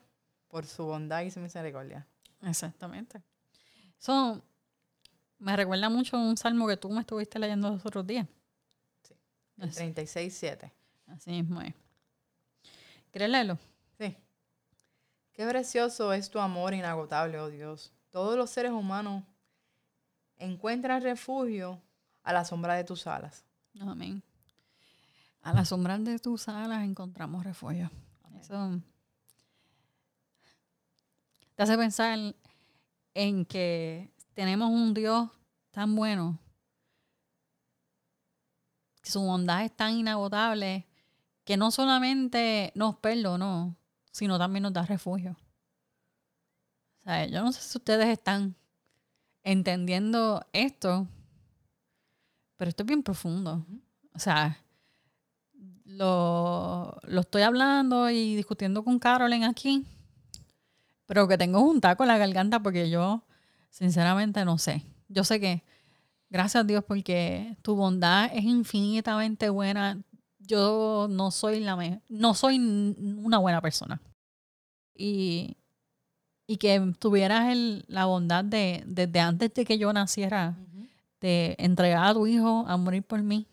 por 0.48 0.66
su 0.66 0.84
bondad 0.84 1.22
y 1.22 1.30
su 1.30 1.40
misericordia. 1.40 2.06
Exactamente. 2.42 3.22
Eso 3.98 4.42
me 5.38 5.56
recuerda 5.56 5.88
mucho 5.88 6.18
a 6.18 6.20
un 6.20 6.36
salmo 6.36 6.68
que 6.68 6.76
tú 6.76 6.90
me 6.90 7.00
estuviste 7.00 7.38
leyendo 7.38 7.70
los 7.70 7.86
otros 7.86 8.06
días. 8.06 8.28
Sí. 9.02 9.14
El 9.56 9.72
36.7. 9.72 10.70
Así 11.06 11.30
mismo 11.30 11.62
es. 11.62 11.74
¿Quieres 13.10 13.30
leerlo? 13.30 13.58
Sí. 13.98 14.14
Qué 15.32 15.46
precioso 15.46 16.12
es 16.12 16.28
tu 16.28 16.38
amor 16.38 16.74
inagotable, 16.74 17.40
oh 17.40 17.48
Dios. 17.48 17.94
Todos 18.10 18.36
los 18.36 18.50
seres 18.50 18.72
humanos 18.72 19.24
encuentran 20.36 21.00
refugio 21.00 21.80
a 22.22 22.34
la 22.34 22.44
sombra 22.44 22.74
de 22.74 22.84
tus 22.84 23.06
alas. 23.06 23.46
Amén. 23.80 24.22
A 25.42 25.52
la 25.52 25.64
sombra 25.64 25.98
de 25.98 26.18
tus 26.18 26.48
alas 26.48 26.84
encontramos 26.84 27.44
refugio. 27.44 27.90
Eso 28.40 28.80
te 31.54 31.62
hace 31.62 31.76
pensar 31.76 32.34
en 33.14 33.44
que 33.44 34.10
tenemos 34.34 34.70
un 34.70 34.94
Dios 34.94 35.30
tan 35.70 35.94
bueno, 35.94 36.38
que 39.02 39.10
su 39.10 39.20
bondad 39.20 39.64
es 39.64 39.76
tan 39.76 39.94
inagotable, 39.94 40.86
que 41.44 41.56
no 41.56 41.70
solamente 41.70 42.72
nos 42.74 42.96
perdonó, 42.96 43.76
sino 44.10 44.38
también 44.38 44.62
nos 44.62 44.72
da 44.72 44.86
refugio. 44.86 45.36
O 47.00 47.04
sea, 47.04 47.26
yo 47.26 47.42
no 47.42 47.52
sé 47.52 47.60
si 47.60 47.76
ustedes 47.76 48.08
están 48.08 48.56
entendiendo 49.42 50.46
esto, 50.52 51.06
pero 52.56 52.68
esto 52.68 52.82
es 52.82 52.86
bien 52.86 53.02
profundo. 53.02 53.66
O 54.14 54.18
sea, 54.18 54.58
lo, 55.84 56.98
lo 57.02 57.20
estoy 57.20 57.42
hablando 57.42 58.10
y 58.10 58.36
discutiendo 58.36 58.84
con 58.84 58.98
Carolyn 58.98 59.44
aquí, 59.44 59.86
pero 61.06 61.28
que 61.28 61.38
tengo 61.38 61.60
un 61.60 61.80
taco 61.80 62.04
en 62.04 62.08
la 62.08 62.18
garganta 62.18 62.62
porque 62.62 62.90
yo, 62.90 63.22
sinceramente, 63.70 64.44
no 64.44 64.58
sé. 64.58 64.84
Yo 65.08 65.24
sé 65.24 65.40
que, 65.40 65.62
gracias 66.30 66.62
a 66.62 66.66
Dios, 66.66 66.84
porque 66.84 67.56
tu 67.62 67.76
bondad 67.76 68.30
es 68.32 68.44
infinitamente 68.44 69.50
buena. 69.50 70.02
Yo 70.38 71.06
no 71.10 71.30
soy 71.30 71.60
la 71.60 72.00
no 72.08 72.34
soy 72.34 72.58
una 72.58 73.38
buena 73.38 73.60
persona. 73.60 74.00
Y, 74.94 75.56
y 76.46 76.56
que 76.56 76.94
tuvieras 76.98 77.50
el, 77.52 77.84
la 77.88 78.06
bondad 78.06 78.44
de, 78.44 78.82
desde 78.86 79.20
antes 79.20 79.52
de 79.54 79.64
que 79.64 79.78
yo 79.78 79.92
naciera, 79.92 80.56
de 81.24 81.56
entregar 81.58 82.04
a 82.04 82.12
tu 82.12 82.26
hijo 82.26 82.66
a 82.68 82.76
morir 82.76 83.02
por 83.02 83.22
mí. 83.22 83.46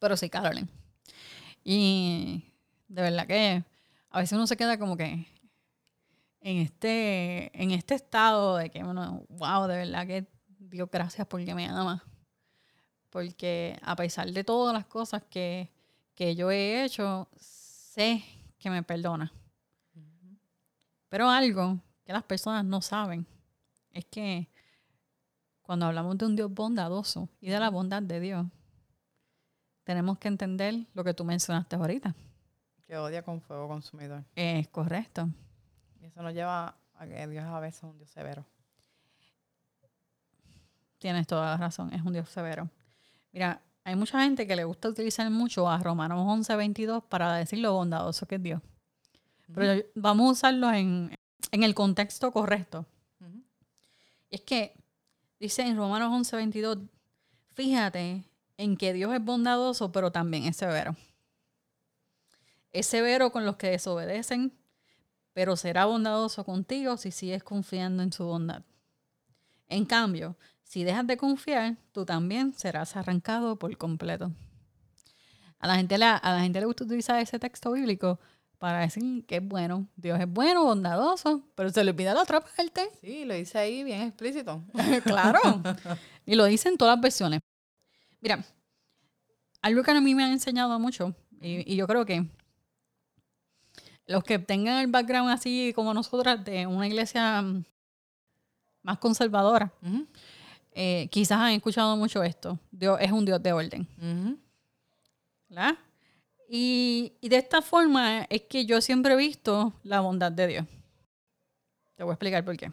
Pero 0.00 0.16
sí, 0.16 0.28
Carolyn. 0.28 0.68
Y 1.62 2.52
de 2.88 3.02
verdad 3.02 3.28
que 3.28 3.62
a 4.10 4.18
veces 4.18 4.32
uno 4.32 4.48
se 4.48 4.56
queda 4.56 4.76
como 4.76 4.96
que 4.96 5.28
en 6.40 6.56
este, 6.56 7.62
en 7.62 7.70
este 7.70 7.94
estado 7.94 8.56
de 8.56 8.70
que, 8.70 8.82
bueno, 8.82 9.24
wow, 9.28 9.68
de 9.68 9.76
verdad 9.76 10.04
que 10.04 10.26
Dios 10.58 10.88
gracias 10.90 11.28
porque 11.28 11.54
me 11.54 11.66
ama. 11.66 12.02
Porque 13.10 13.78
a 13.82 13.96
pesar 13.96 14.30
de 14.30 14.44
todas 14.44 14.74
las 14.74 14.86
cosas 14.86 15.22
que, 15.30 15.70
que 16.14 16.34
yo 16.34 16.50
he 16.50 16.84
hecho, 16.84 17.28
sé 17.36 18.24
que 18.58 18.70
me 18.70 18.82
perdona. 18.82 19.32
Pero 21.08 21.30
algo 21.30 21.78
que 22.04 22.12
las 22.12 22.24
personas 22.24 22.64
no 22.64 22.82
saben 22.82 23.26
es 23.92 24.04
que 24.04 24.48
cuando 25.62 25.86
hablamos 25.86 26.18
de 26.18 26.26
un 26.26 26.36
Dios 26.36 26.52
bondadoso 26.52 27.28
y 27.40 27.48
de 27.48 27.58
la 27.58 27.70
bondad 27.70 28.02
de 28.02 28.20
Dios, 28.20 28.46
tenemos 29.84 30.18
que 30.18 30.28
entender 30.28 30.86
lo 30.94 31.04
que 31.04 31.14
tú 31.14 31.24
mencionaste 31.24 31.76
ahorita. 31.76 32.14
Que 32.86 32.96
odia 32.96 33.22
con 33.22 33.40
fuego 33.40 33.66
consumidor. 33.66 34.24
Es 34.34 34.68
correcto. 34.68 35.28
Y 36.00 36.06
eso 36.06 36.22
nos 36.22 36.34
lleva 36.34 36.76
a 36.94 37.06
que 37.06 37.26
Dios 37.26 37.44
a 37.44 37.60
veces 37.60 37.82
es 37.82 37.90
un 37.90 37.98
Dios 37.98 38.10
severo. 38.10 38.44
Tienes 40.98 41.26
toda 41.26 41.46
la 41.46 41.56
razón, 41.56 41.92
es 41.92 42.02
un 42.02 42.12
Dios 42.12 42.28
severo. 42.28 42.68
Mira, 43.32 43.62
hay 43.84 43.94
mucha 43.94 44.20
gente 44.22 44.46
que 44.46 44.56
le 44.56 44.64
gusta 44.64 44.88
utilizar 44.88 45.30
mucho 45.30 45.68
a 45.68 45.78
Romanos 45.78 46.24
11, 46.26 46.56
22 46.56 47.04
para 47.04 47.34
decir 47.36 47.60
lo 47.60 47.72
bondadoso 47.72 48.26
que 48.26 48.34
es 48.34 48.42
Dios. 48.42 48.60
Pero 49.54 49.84
vamos 49.94 50.28
a 50.28 50.32
usarlo 50.32 50.72
en, 50.72 51.14
el 51.52 51.74
contexto 51.74 52.32
correcto. 52.32 52.84
Es 54.28 54.40
que 54.40 54.74
dice 55.38 55.62
en 55.62 55.76
Romanos 55.76 56.12
11, 56.12 56.36
22, 56.36 56.78
fíjate 57.54 58.24
en 58.56 58.76
que 58.76 58.92
Dios 58.92 59.14
es 59.14 59.24
bondadoso, 59.24 59.92
pero 59.92 60.10
también 60.10 60.44
es 60.44 60.56
severo. 60.56 60.96
Es 62.72 62.86
severo 62.86 63.30
con 63.30 63.46
los 63.46 63.56
que 63.56 63.70
desobedecen, 63.70 64.52
pero 65.32 65.56
será 65.56 65.84
bondadoso 65.84 66.44
contigo 66.44 66.96
si 66.96 67.10
sigues 67.10 67.44
confiando 67.44 68.02
en 68.02 68.12
su 68.12 68.24
bondad. 68.24 68.62
En 69.68 69.84
cambio, 69.84 70.36
si 70.66 70.82
dejas 70.82 71.06
de 71.06 71.16
confiar, 71.16 71.76
tú 71.92 72.04
también 72.04 72.52
serás 72.52 72.96
arrancado 72.96 73.56
por 73.56 73.74
completo. 73.76 74.32
A 75.60 75.68
la 75.68 75.76
gente, 75.76 75.94
a 75.94 76.20
la 76.22 76.40
gente 76.40 76.60
le 76.60 76.66
gusta 76.66 76.84
utilizar 76.84 77.20
ese 77.20 77.38
texto 77.38 77.72
bíblico 77.72 78.18
para 78.58 78.80
decir 78.80 79.24
que 79.26 79.36
es 79.36 79.46
bueno. 79.46 79.86
Dios 79.96 80.18
es 80.18 80.28
bueno, 80.28 80.64
bondadoso, 80.64 81.42
pero 81.54 81.70
se 81.70 81.84
le 81.84 81.94
pide 81.94 82.12
la 82.12 82.22
otra 82.22 82.40
parte. 82.40 82.90
Sí, 83.00 83.24
lo 83.24 83.34
dice 83.34 83.58
ahí 83.58 83.84
bien 83.84 84.02
explícito. 84.02 84.64
claro. 85.04 85.62
Y 86.26 86.34
lo 86.34 86.44
dice 86.44 86.68
en 86.68 86.76
todas 86.76 86.96
las 86.96 87.02
versiones. 87.02 87.40
Mira, 88.20 88.44
algo 89.62 89.82
que 89.84 89.90
a 89.92 90.00
mí 90.00 90.14
me 90.16 90.24
han 90.24 90.32
enseñado 90.32 90.78
mucho, 90.80 91.14
y, 91.40 91.76
yo 91.76 91.86
creo 91.86 92.04
que 92.04 92.28
los 94.06 94.24
que 94.24 94.40
tengan 94.40 94.78
el 94.78 94.88
background 94.88 95.30
así 95.30 95.72
como 95.76 95.94
nosotras 95.94 96.44
de 96.44 96.66
una 96.66 96.88
iglesia 96.88 97.40
mm, 97.40 97.64
más 98.82 98.98
conservadora, 98.98 99.72
eh, 100.78 101.08
quizás 101.10 101.38
han 101.38 101.52
escuchado 101.52 101.96
mucho 101.96 102.22
esto. 102.22 102.58
Dios 102.70 102.98
es 103.00 103.10
un 103.10 103.24
Dios 103.24 103.42
de 103.42 103.50
orden. 103.50 103.88
¿Verdad? 105.48 105.74
Y, 106.50 107.14
y, 107.22 107.30
de 107.30 107.36
esta 107.38 107.62
forma 107.62 108.26
es 108.28 108.42
que 108.42 108.66
yo 108.66 108.82
siempre 108.82 109.14
he 109.14 109.16
visto 109.16 109.72
la 109.82 110.00
bondad 110.00 110.30
de 110.30 110.46
Dios. 110.46 110.66
Te 111.94 112.04
voy 112.04 112.10
a 112.10 112.14
explicar 112.14 112.44
por 112.44 112.58
qué. 112.58 112.70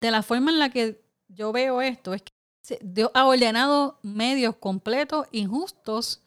De 0.00 0.10
la 0.10 0.22
forma 0.22 0.50
en 0.50 0.58
la 0.58 0.70
que 0.70 1.04
yo 1.28 1.52
veo 1.52 1.82
esto 1.82 2.14
es 2.14 2.22
que 2.22 2.78
Dios 2.80 3.10
ha 3.12 3.26
ordenado 3.26 3.98
medios 4.02 4.56
completos 4.56 5.26
injustos 5.30 6.22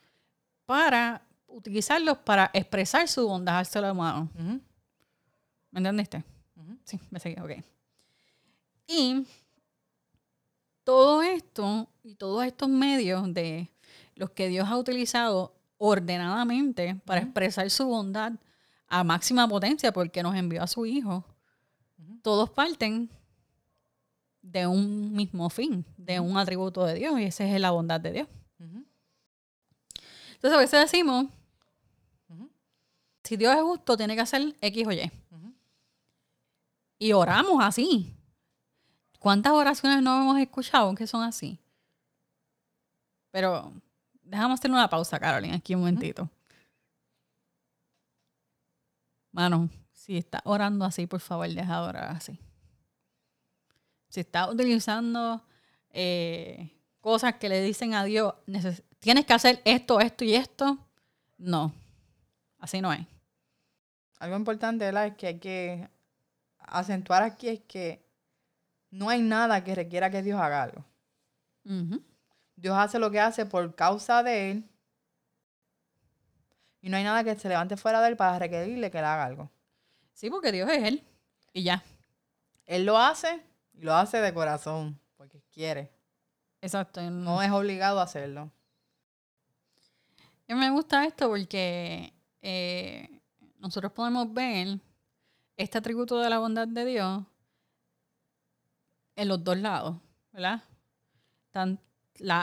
para 0.68 1.24
utilizarlos 1.48 2.20
para 2.20 2.52
expresar 2.54 3.08
su 3.08 3.28
bondad 3.28 3.58
al 3.58 3.66
ser 3.66 3.84
humano. 3.84 4.30
¿Me 5.72 5.80
entendiste? 5.80 6.24
Sí, 6.86 7.00
me 7.10 7.20
seguí, 7.20 7.42
ok. 7.42 7.52
Y 8.86 9.26
todo 10.84 11.22
esto 11.22 11.90
y 12.04 12.16
todos 12.16 12.44
estos 12.46 12.70
medios 12.70 13.34
de 13.34 13.72
los 14.16 14.32
que 14.32 14.48
Dios 14.48 14.68
ha 14.68 14.78
utilizado 14.78 15.56
ordenadamente 15.78 16.96
para 17.06 17.22
expresar 17.22 17.70
su 17.70 17.86
bondad 17.86 18.34
a 18.88 19.04
máxima 19.04 19.48
potencia 19.48 19.92
porque 19.92 20.22
nos 20.22 20.36
envió 20.36 20.62
a 20.62 20.68
su 20.68 20.86
Hijo, 20.86 21.26
todos 22.22 22.50
parten 22.50 23.10
de 24.42 24.68
un 24.68 25.14
mismo 25.14 25.50
fin, 25.50 25.86
de 25.98 26.20
un 26.20 26.38
atributo 26.38 26.86
de 26.86 26.96
Dios, 26.96 27.20
y 27.20 27.24
esa 27.24 27.46
es 27.46 27.60
la 27.60 27.72
bondad 27.72 28.00
de 28.00 28.12
Dios. 28.12 28.28
Entonces 30.34 30.58
a 30.58 30.62
veces 30.62 30.92
decimos, 30.92 31.28
si 33.24 33.38
Dios 33.38 33.56
es 33.56 33.62
justo, 33.62 33.96
tiene 33.96 34.16
que 34.16 34.22
hacer 34.22 34.56
X 34.60 34.88
o 34.88 34.92
Y. 34.92 35.12
Y 36.98 37.14
oramos 37.14 37.64
así. 37.64 38.16
¿Cuántas 39.22 39.54
oraciones 39.54 40.02
no 40.02 40.20
hemos 40.20 40.40
escuchado 40.40 40.96
que 40.96 41.06
son 41.06 41.22
así? 41.22 41.60
Pero 43.30 43.72
déjame 44.24 44.56
hacer 44.56 44.72
una 44.72 44.90
pausa, 44.90 45.20
Carolina, 45.20 45.58
aquí 45.58 45.76
un 45.76 45.82
momentito. 45.82 46.28
Mano, 49.32 49.70
si 49.92 50.18
estás 50.18 50.42
orando 50.44 50.86
así, 50.86 51.06
por 51.06 51.20
favor, 51.20 51.48
deja 51.48 51.82
de 51.82 51.88
orar 51.88 52.16
así. 52.16 52.40
Si 54.10 54.22
estás 54.22 54.52
utilizando 54.52 55.46
eh, 55.92 56.72
cosas 57.00 57.36
que 57.36 57.48
le 57.48 57.62
dicen 57.62 57.94
a 57.94 58.04
Dios, 58.04 58.34
tienes 58.98 59.28
que 59.28 59.34
hacer 59.34 59.62
esto, 59.66 60.00
esto 60.00 60.24
y 60.24 60.34
esto, 60.34 60.80
no. 61.38 61.72
Así 62.58 62.82
no 62.82 62.92
es. 62.92 63.06
Algo 64.18 64.36
importante, 64.36 64.84
¿verdad? 64.86 65.06
Es 65.06 65.16
que 65.16 65.28
hay 65.28 65.38
que 65.38 65.90
acentuar 66.58 67.22
aquí 67.22 67.50
es 67.50 67.60
que 67.68 68.11
no 68.92 69.10
hay 69.10 69.22
nada 69.22 69.64
que 69.64 69.74
requiera 69.74 70.12
que 70.12 70.22
Dios 70.22 70.40
haga 70.40 70.64
algo. 70.64 70.86
Dios 72.56 72.78
hace 72.78 73.00
lo 73.00 73.10
que 73.10 73.20
hace 73.20 73.46
por 73.46 73.74
causa 73.74 74.22
de 74.22 74.52
Él. 74.52 74.70
Y 76.82 76.90
no 76.90 76.98
hay 76.98 77.04
nada 77.04 77.24
que 77.24 77.38
se 77.40 77.48
levante 77.48 77.78
fuera 77.78 78.02
de 78.02 78.10
Él 78.10 78.18
para 78.18 78.38
requerirle 78.38 78.92
que 78.92 79.00
le 79.00 79.06
haga 79.06 79.26
algo. 79.26 79.50
Sí, 80.14 80.30
porque 80.30 80.52
Dios 80.52 80.70
es 80.70 80.84
Él. 80.84 81.04
Y 81.54 81.64
ya. 81.64 81.84
Él 82.66 82.86
lo 82.86 82.98
hace 82.98 83.42
y 83.74 83.82
lo 83.82 83.96
hace 83.96 84.18
de 84.18 84.34
corazón, 84.34 85.00
porque 85.16 85.42
quiere. 85.52 85.92
Exacto. 86.62 87.02
No 87.10 87.42
es 87.42 87.52
obligado 87.52 88.00
a 88.00 88.04
hacerlo. 88.04 88.52
Y 90.48 90.54
me 90.54 90.70
gusta 90.70 91.06
esto 91.06 91.30
porque 91.30 92.14
eh, 92.42 93.22
nosotros 93.60 93.92
podemos 93.94 94.34
ver 94.34 94.80
este 95.56 95.78
atributo 95.78 96.20
de 96.20 96.30
la 96.30 96.40
bondad 96.40 96.68
de 96.68 96.86
Dios 96.86 97.24
en 99.16 99.28
los 99.28 99.44
dos 99.44 99.58
lados, 99.58 99.98
¿verdad? 100.32 100.62
Tan, 101.52 101.80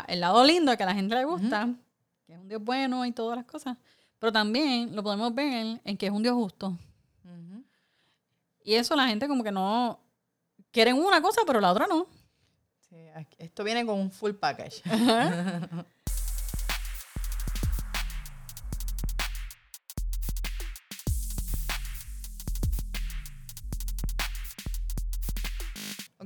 el 0.08 0.20
lado 0.20 0.44
lindo 0.44 0.76
que 0.76 0.82
a 0.82 0.86
la 0.86 0.94
gente 0.94 1.14
le 1.14 1.24
gusta, 1.24 1.68
que 2.26 2.34
es 2.34 2.38
un 2.38 2.48
Dios 2.48 2.62
bueno 2.62 3.06
y 3.06 3.12
todas 3.12 3.36
las 3.36 3.46
cosas, 3.46 3.76
pero 4.18 4.32
también 4.32 4.94
lo 4.94 5.02
podemos 5.02 5.34
ver 5.34 5.80
en 5.84 5.96
que 5.96 6.06
es 6.06 6.12
un 6.12 6.22
Dios 6.22 6.34
justo. 6.34 6.76
Y 8.64 8.74
eso 8.74 8.94
la 8.96 9.08
gente 9.08 9.28
como 9.28 9.42
que 9.42 9.52
no 9.52 9.98
quieren 10.70 10.96
una 10.96 11.22
cosa, 11.22 11.40
pero 11.46 11.60
la 11.60 11.72
otra 11.72 11.86
no. 11.86 12.06
Sí, 12.80 12.96
esto 13.38 13.64
viene 13.64 13.86
con 13.86 13.98
un 13.98 14.10
full 14.10 14.32
package. 14.32 14.82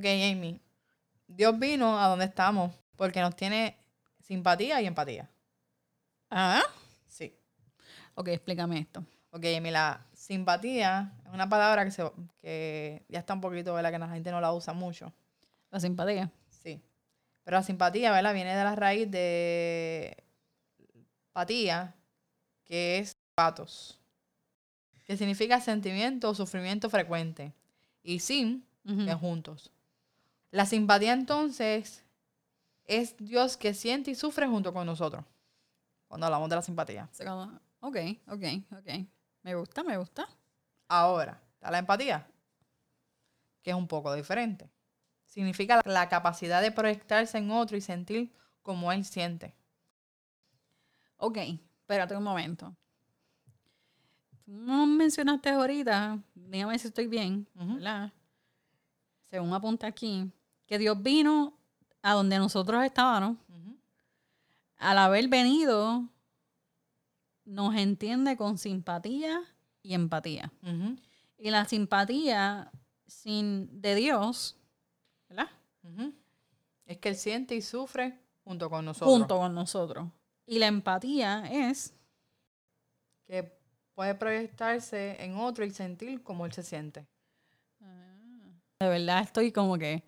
ok, 0.03 0.33
Amy. 0.33 0.61
Dios 1.29 1.57
vino 1.59 1.99
a 1.99 2.09
donde 2.09 2.25
estamos 2.25 2.75
porque 2.97 3.21
nos 3.21 3.37
tiene 3.37 3.79
simpatía 4.21 4.81
y 4.81 4.87
empatía. 4.87 5.31
¿Ah? 6.29 6.63
Sí. 7.07 7.33
Ok, 8.15 8.29
explícame 8.29 8.81
esto. 8.81 9.05
Ok, 9.31 9.45
Amy, 9.57 9.71
la 9.71 10.05
simpatía 10.13 11.13
es 11.25 11.33
una 11.33 11.49
palabra 11.49 11.85
que, 11.85 11.93
se, 11.93 12.11
que 12.41 13.05
ya 13.09 13.21
está 13.21 13.35
un 13.35 13.41
poquito, 13.41 13.73
¿verdad? 13.75 13.93
Que 13.93 13.99
la 13.99 14.09
gente 14.09 14.33
no 14.33 14.41
la 14.41 14.53
usa 14.53 14.73
mucho. 14.73 15.13
La 15.71 15.79
simpatía. 15.79 16.31
Sí. 16.51 16.83
Pero 17.45 17.57
la 17.57 17.63
simpatía, 17.63 18.11
¿verdad? 18.11 18.35
Viene 18.35 18.57
de 18.57 18.65
la 18.65 18.75
raíz 18.75 19.11
de 19.11 20.17
patía, 21.33 21.95
que 22.65 22.99
es 22.99 23.17
patos, 23.35 24.01
que 25.05 25.17
significa 25.17 25.61
sentimiento 25.61 26.29
o 26.29 26.35
sufrimiento 26.35 26.91
frecuente. 26.91 27.53
Y 28.03 28.19
sin, 28.19 28.67
que 28.85 29.11
es 29.11 29.17
juntos. 29.17 29.71
La 30.53 30.67
simpatía 30.67 31.15
entonces 31.15 32.05
es 32.85 33.17
Dios 33.17 33.57
que 33.57 33.73
siente 33.73 34.11
y 34.11 34.15
sufre 34.15 34.47
junto 34.47 34.73
con 34.73 34.87
nosotros. 34.87 35.25
Cuando 36.07 36.27
hablamos 36.27 36.51
de 36.51 36.57
la 36.57 36.63
simpatía. 36.63 37.09
Ok, 37.81 37.97
ok, 38.29 38.45
ok. 38.73 39.07
Me 39.43 39.55
gusta, 39.55 39.83
me 39.83 39.97
gusta. 39.97 40.29
Ahora, 40.89 41.43
está 41.55 41.71
la 41.71 41.79
empatía, 41.79 42.31
que 43.63 43.71
es 43.71 43.77
un 43.77 43.89
poco 43.89 44.15
diferente. 44.15 44.71
Significa 45.25 45.81
la 45.87 46.11
capacidad 46.11 46.61
de 46.61 46.71
proyectarse 46.71 47.39
en 47.39 47.51
otro 47.51 47.79
y 47.79 47.81
sentir 47.81 48.31
como 48.61 48.93
él 48.93 49.07
siente. 49.07 49.55
Ok, 51.17 51.39
espérate 51.81 52.15
un 52.15 52.25
momento. 52.25 52.77
No 54.45 54.87
mencionaste 54.87 55.49
ahorita, 55.49 56.19
dígame 56.35 56.79
si 56.79 56.89
estoy 56.89 57.07
bien, 57.07 57.49
¿verdad? 57.55 58.13
Según 59.23 59.55
apunta 59.55 59.87
aquí, 59.87 60.31
que 60.73 60.79
Dios 60.79 61.03
vino 61.03 61.53
a 62.01 62.15
donde 62.15 62.39
nosotros 62.39 62.83
estábamos. 62.83 63.37
Al 64.79 64.97
haber 64.97 65.29
venido, 65.29 66.09
nos 67.45 67.75
entiende 67.77 68.39
con 68.39 68.57
simpatía 68.57 69.43
y 69.83 69.93
empatía. 69.93 70.51
Y 71.37 71.51
la 71.51 71.67
simpatía 71.67 72.73
sin 73.07 73.83
de 73.83 73.95
Dios, 73.97 74.57
¿verdad? 75.29 75.51
Es 76.87 76.97
que 76.97 77.11
Él 77.11 77.17
siente 77.17 77.55
y 77.55 77.61
sufre 77.61 78.19
junto 78.43 78.71
con 78.71 78.87
nosotros. 78.87 79.11
Junto 79.11 79.37
con 79.37 79.55
nosotros. 79.55 80.09
Y 80.47 80.59
la 80.59 80.69
empatía 80.69 81.45
es 81.51 81.93
que 83.27 83.61
puede 83.95 84.15
proyectarse 84.15 85.23
en 85.23 85.37
otro 85.37 85.67
y 85.67 85.71
sentir 85.71 86.23
como 86.23 86.47
Él 86.47 86.53
se 86.55 86.63
siente. 86.63 87.07
Ah. 87.83 88.17
De 88.81 88.89
verdad 88.89 89.21
estoy 89.21 89.53
como 89.53 89.77
que 89.77 90.03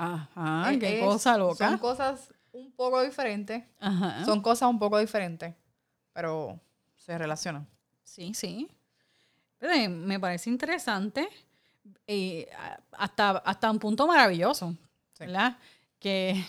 Ajá, 0.00 0.70
qué 0.78 1.00
cosa 1.00 1.36
loca. 1.36 1.68
Son 1.68 1.78
cosas 1.78 2.32
un 2.52 2.72
poco 2.72 3.02
diferentes. 3.02 3.64
Ajá. 3.78 4.24
Son 4.24 4.40
cosas 4.40 4.70
un 4.70 4.78
poco 4.78 4.98
diferentes, 4.98 5.54
pero 6.14 6.58
se 6.96 7.18
relacionan. 7.18 7.68
Sí, 8.02 8.32
sí. 8.32 8.68
me 9.60 10.18
parece 10.18 10.48
interesante 10.48 11.28
y 12.06 12.46
hasta, 12.92 13.30
hasta 13.38 13.70
un 13.70 13.78
punto 13.78 14.06
maravilloso, 14.06 14.74
¿verdad? 15.18 15.58
Que 15.98 16.42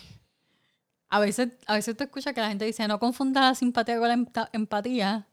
a 1.10 1.20
veces, 1.20 1.50
a 1.68 1.74
veces 1.74 1.98
te 1.98 2.06
escuchas 2.06 2.34
que 2.34 2.40
la 2.40 2.48
gente 2.48 2.64
dice, 2.64 2.88
no 2.88 3.00
confunda 3.00 3.42
la 3.42 3.56
simpatía 3.56 4.00
con 4.00 4.08
la 4.08 4.50
empatía, 4.54 5.28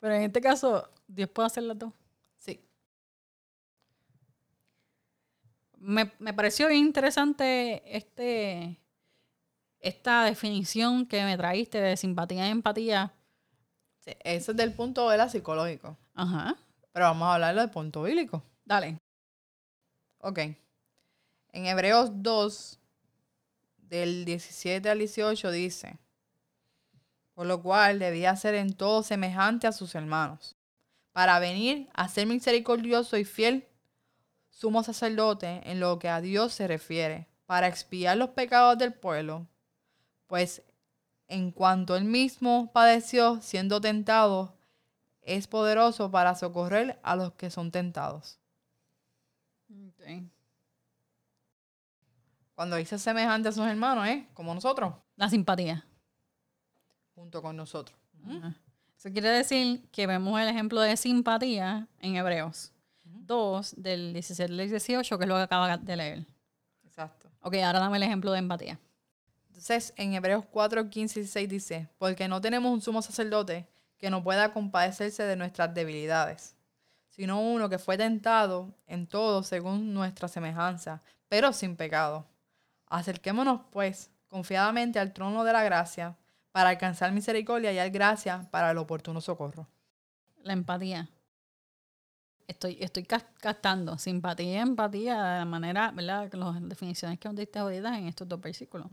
pero 0.00 0.14
en 0.14 0.22
este 0.22 0.40
caso, 0.40 0.90
Dios 1.06 1.30
puede 1.30 1.46
hacer 1.46 1.62
las 1.62 1.78
dos. 1.78 1.92
Me, 5.76 6.12
me 6.18 6.34
pareció 6.34 6.68
bien 6.68 6.86
interesante 6.86 7.82
este, 7.96 8.80
esta 9.80 10.24
definición 10.24 11.06
que 11.06 11.22
me 11.24 11.36
traíste 11.36 11.80
de 11.80 11.96
simpatía 11.96 12.48
y 12.48 12.50
empatía. 12.50 13.14
eso 14.04 14.50
es 14.50 14.56
del 14.56 14.72
punto 14.72 15.08
de 15.10 15.16
la 15.16 15.28
psicológico. 15.28 15.96
Ajá. 16.14 16.56
Pero 16.92 17.06
vamos 17.06 17.28
a 17.28 17.34
hablarlo 17.34 17.60
del 17.60 17.70
punto 17.70 18.02
bíblico. 18.02 18.42
Dale. 18.64 18.98
Ok. 20.18 20.38
En 21.52 21.66
Hebreos 21.66 22.10
2, 22.14 22.80
del 23.76 24.24
17 24.24 24.88
al 24.88 24.98
18, 24.98 25.50
dice, 25.50 25.98
por 27.34 27.46
lo 27.46 27.62
cual 27.62 27.98
debía 27.98 28.34
ser 28.36 28.54
en 28.54 28.72
todo 28.72 29.02
semejante 29.02 29.66
a 29.66 29.72
sus 29.72 29.94
hermanos, 29.94 30.56
para 31.12 31.38
venir 31.38 31.88
a 31.94 32.08
ser 32.08 32.26
misericordioso 32.26 33.16
y 33.16 33.24
fiel 33.24 33.68
sumo 34.56 34.82
sacerdote 34.82 35.60
en 35.70 35.80
lo 35.80 35.98
que 35.98 36.08
a 36.08 36.22
Dios 36.22 36.54
se 36.54 36.66
refiere, 36.66 37.28
para 37.44 37.68
expiar 37.68 38.16
los 38.16 38.30
pecados 38.30 38.78
del 38.78 38.94
pueblo, 38.94 39.46
pues 40.26 40.62
en 41.28 41.50
cuanto 41.50 41.94
él 41.94 42.04
mismo 42.04 42.72
padeció 42.72 43.38
siendo 43.42 43.82
tentado, 43.82 44.56
es 45.20 45.46
poderoso 45.46 46.10
para 46.10 46.34
socorrer 46.34 46.98
a 47.02 47.16
los 47.16 47.34
que 47.34 47.50
son 47.50 47.70
tentados. 47.70 48.38
Cuando 52.54 52.76
dice 52.76 52.98
semejante 52.98 53.50
a 53.50 53.52
sus 53.52 53.66
hermanos, 53.66 54.08
¿eh? 54.08 54.26
Como 54.32 54.54
nosotros. 54.54 54.94
La 55.16 55.28
simpatía. 55.28 55.84
Junto 57.14 57.42
con 57.42 57.56
nosotros. 57.56 57.98
Eso 58.96 59.12
quiere 59.12 59.28
decir 59.28 59.86
que 59.90 60.06
vemos 60.06 60.40
el 60.40 60.48
ejemplo 60.48 60.80
de 60.80 60.96
simpatía 60.96 61.88
en 62.00 62.16
Hebreos. 62.16 62.72
2 63.20 63.74
del 63.76 64.12
17 64.12 64.52
al 64.52 64.58
18, 64.58 65.18
que 65.18 65.24
es 65.24 65.28
lo 65.28 65.36
que 65.36 65.42
acaba 65.42 65.76
de 65.76 65.96
leer. 65.96 66.26
Exacto. 66.84 67.30
Ok, 67.40 67.54
ahora 67.56 67.80
dame 67.80 67.96
el 67.96 68.02
ejemplo 68.02 68.32
de 68.32 68.38
empatía. 68.38 68.78
Entonces, 69.48 69.94
en 69.96 70.14
Hebreos 70.14 70.44
4, 70.50 70.90
15 70.90 71.20
y 71.20 71.22
16 71.22 71.48
dice, 71.48 71.88
porque 71.98 72.28
no 72.28 72.40
tenemos 72.40 72.72
un 72.72 72.80
sumo 72.80 73.00
sacerdote 73.00 73.66
que 73.98 74.10
no 74.10 74.22
pueda 74.22 74.52
compadecerse 74.52 75.22
de 75.22 75.36
nuestras 75.36 75.72
debilidades, 75.72 76.54
sino 77.08 77.40
uno 77.40 77.68
que 77.68 77.78
fue 77.78 77.96
tentado 77.96 78.74
en 78.86 79.06
todo 79.06 79.42
según 79.42 79.94
nuestra 79.94 80.28
semejanza, 80.28 81.02
pero 81.28 81.52
sin 81.52 81.76
pecado. 81.76 82.26
Acerquémonos, 82.88 83.62
pues, 83.70 84.10
confiadamente 84.28 84.98
al 84.98 85.12
trono 85.12 85.44
de 85.44 85.52
la 85.52 85.64
gracia, 85.64 86.16
para 86.52 86.70
alcanzar 86.70 87.12
misericordia 87.12 87.72
y 87.72 87.78
al 87.78 87.90
gracia 87.90 88.48
para 88.50 88.70
el 88.70 88.78
oportuno 88.78 89.20
socorro. 89.20 89.66
La 90.42 90.52
empatía 90.52 91.08
estoy, 92.46 92.78
estoy 92.80 93.04
captando 93.04 93.98
simpatía 93.98 94.52
y 94.52 94.56
empatía 94.56 95.22
de 95.22 95.38
la 95.40 95.44
manera, 95.44 95.90
¿verdad? 95.90 96.32
Las 96.32 96.68
definiciones 96.68 97.18
que 97.18 97.28
nos 97.28 97.36
diste 97.36 97.58
ahorita 97.58 97.98
en 97.98 98.08
estos 98.08 98.28
dos 98.28 98.40
versículos. 98.40 98.88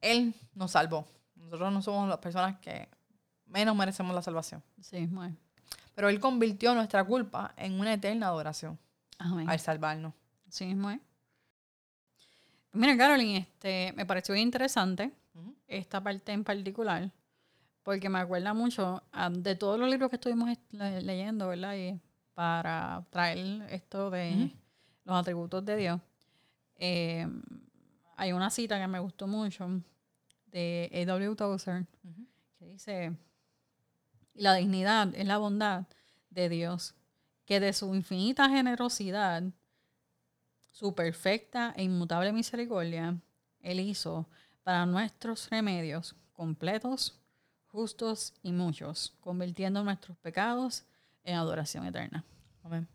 Él 0.00 0.34
nos 0.54 0.72
salvó. 0.72 1.06
Nosotros 1.34 1.72
no 1.72 1.82
somos 1.82 2.08
las 2.08 2.18
personas 2.18 2.58
que 2.60 2.88
menos 3.46 3.76
merecemos 3.76 4.14
la 4.14 4.22
salvación. 4.22 4.62
Sí, 4.80 5.06
muy 5.06 5.34
Pero 5.94 6.08
Él 6.08 6.20
convirtió 6.20 6.74
nuestra 6.74 7.04
culpa 7.04 7.54
en 7.56 7.78
una 7.78 7.94
eterna 7.94 8.26
adoración 8.26 8.78
al 9.18 9.60
salvarnos. 9.60 10.14
Sí 10.48 10.64
es. 10.64 11.00
Mira, 12.72 12.96
Carolyn, 12.96 13.36
este, 13.36 13.92
me 13.96 14.04
pareció 14.04 14.34
bien 14.34 14.48
interesante 14.48 15.10
esta 15.66 16.02
parte 16.02 16.32
en 16.32 16.44
particular, 16.44 17.10
porque 17.86 18.08
me 18.08 18.18
acuerda 18.18 18.52
mucho 18.52 19.00
ah, 19.12 19.30
de 19.30 19.54
todos 19.54 19.78
los 19.78 19.88
libros 19.88 20.10
que 20.10 20.16
estuvimos 20.16 20.50
leyendo, 20.72 21.46
¿verdad? 21.46 21.76
Y 21.76 22.00
para 22.34 23.06
traer 23.10 23.62
esto 23.70 24.10
de 24.10 24.50
los 25.04 25.16
atributos 25.16 25.64
de 25.64 25.76
Dios. 25.76 26.00
Eh, 26.78 27.28
hay 28.16 28.32
una 28.32 28.50
cita 28.50 28.80
que 28.80 28.88
me 28.88 28.98
gustó 28.98 29.28
mucho 29.28 29.68
de 30.46 30.90
A.W. 30.92 31.36
Tozer, 31.36 31.86
que 32.58 32.66
dice, 32.66 33.16
la 34.34 34.54
dignidad 34.54 35.14
es 35.14 35.24
la 35.24 35.38
bondad 35.38 35.84
de 36.30 36.48
Dios, 36.48 36.96
que 37.44 37.60
de 37.60 37.72
su 37.72 37.94
infinita 37.94 38.48
generosidad, 38.48 39.44
su 40.72 40.92
perfecta 40.92 41.72
e 41.76 41.84
inmutable 41.84 42.32
misericordia, 42.32 43.16
Él 43.60 43.78
hizo 43.78 44.28
para 44.64 44.86
nuestros 44.86 45.48
remedios 45.50 46.16
completos, 46.32 47.22
justos 47.76 48.32
y 48.42 48.52
muchos, 48.52 49.14
convirtiendo 49.20 49.84
nuestros 49.84 50.16
pecados 50.16 50.86
en 51.24 51.36
adoración 51.36 51.84
eterna. 51.84 52.24
Amén. 52.64 52.88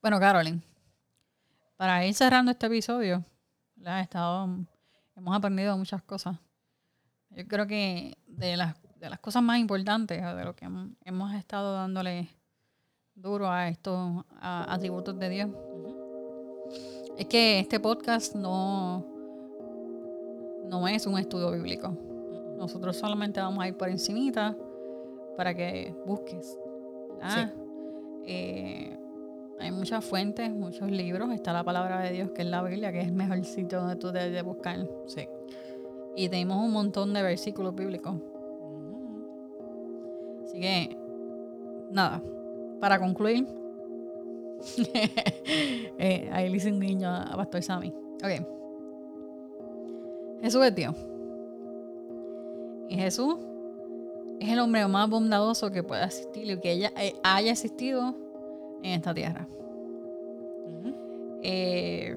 Bueno, 0.00 0.18
Carolyn, 0.18 0.62
para 1.76 2.06
ir 2.06 2.14
cerrando 2.14 2.52
este 2.52 2.64
episodio, 2.64 3.22
hemos 5.14 5.36
aprendido 5.36 5.76
muchas 5.76 6.02
cosas. 6.02 6.38
Yo 7.28 7.46
creo 7.46 7.66
que 7.66 8.16
de 8.26 8.56
las, 8.56 8.74
de 8.96 9.10
las 9.10 9.18
cosas 9.18 9.42
más 9.42 9.58
importantes, 9.58 10.22
de 10.22 10.44
lo 10.46 10.56
que 10.56 10.64
hemos 11.04 11.34
estado 11.34 11.74
dándole 11.74 12.37
duro 13.20 13.50
a 13.50 13.68
estos 13.68 14.24
atributos 14.40 15.18
de 15.18 15.28
Dios, 15.28 15.50
es 17.16 17.26
que 17.26 17.58
este 17.58 17.80
podcast 17.80 18.34
no, 18.34 19.04
no 20.66 20.86
es 20.86 21.06
un 21.06 21.18
estudio 21.18 21.50
bíblico. 21.50 21.96
Nosotros 22.56 22.96
solamente 22.96 23.40
vamos 23.40 23.62
a 23.62 23.68
ir 23.68 23.76
por 23.76 23.88
encimita 23.88 24.56
para 25.36 25.54
que 25.54 25.94
busques. 26.06 26.58
Ah, 27.20 27.50
hay 29.60 29.72
muchas 29.72 30.04
fuentes, 30.04 30.50
muchos 30.50 30.90
libros. 30.90 31.32
Está 31.32 31.52
la 31.52 31.64
palabra 31.64 32.00
de 32.00 32.12
Dios, 32.12 32.30
que 32.30 32.42
es 32.42 32.48
la 32.48 32.62
Biblia, 32.62 32.92
que 32.92 33.00
es 33.00 33.08
el 33.08 33.14
mejor 33.14 33.44
sitio 33.44 33.80
donde 33.80 33.96
tú 33.96 34.12
debes 34.12 34.44
buscar. 34.44 34.88
Sí. 35.06 35.28
Y 36.16 36.28
tenemos 36.28 36.64
un 36.64 36.72
montón 36.72 37.12
de 37.14 37.22
versículos 37.22 37.74
bíblicos. 37.74 38.14
Así 40.44 40.60
que, 40.60 40.96
nada, 41.90 42.22
para 42.80 42.98
concluir, 42.98 43.46
eh, 45.98 46.28
ahí 46.32 46.48
le 46.48 46.56
hice 46.56 46.70
un 46.70 46.78
niño 46.78 47.08
a 47.08 47.36
Pastor 47.36 47.62
Sammy. 47.62 47.94
Ok. 48.22 48.46
Jesús 50.42 50.64
es 50.64 50.74
Dios. 50.74 50.94
Y 52.88 52.96
Jesús 52.96 53.36
es 54.40 54.48
el 54.48 54.58
hombre 54.60 54.86
más 54.86 55.08
bondadoso 55.10 55.70
que 55.70 55.82
pueda 55.82 56.06
existir 56.06 56.50
y 56.50 56.58
que 56.58 56.72
ella, 56.72 56.92
eh, 56.96 57.14
haya 57.22 57.52
existido 57.52 58.14
en 58.82 58.92
esta 58.92 59.14
tierra. 59.14 59.46
Eh, 61.42 62.16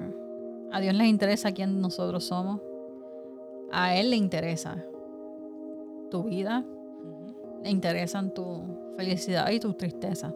a 0.72 0.80
Dios 0.80 0.94
le 0.94 1.06
interesa 1.06 1.52
quién 1.52 1.80
nosotros 1.80 2.24
somos. 2.24 2.60
A 3.70 3.96
Él 3.96 4.10
le 4.10 4.16
interesa 4.16 4.84
tu 6.10 6.24
vida, 6.24 6.64
le 7.62 7.70
interesan 7.70 8.34
tu 8.34 8.62
felicidad 8.96 9.50
y 9.50 9.60
tu 9.60 9.72
tristeza. 9.74 10.34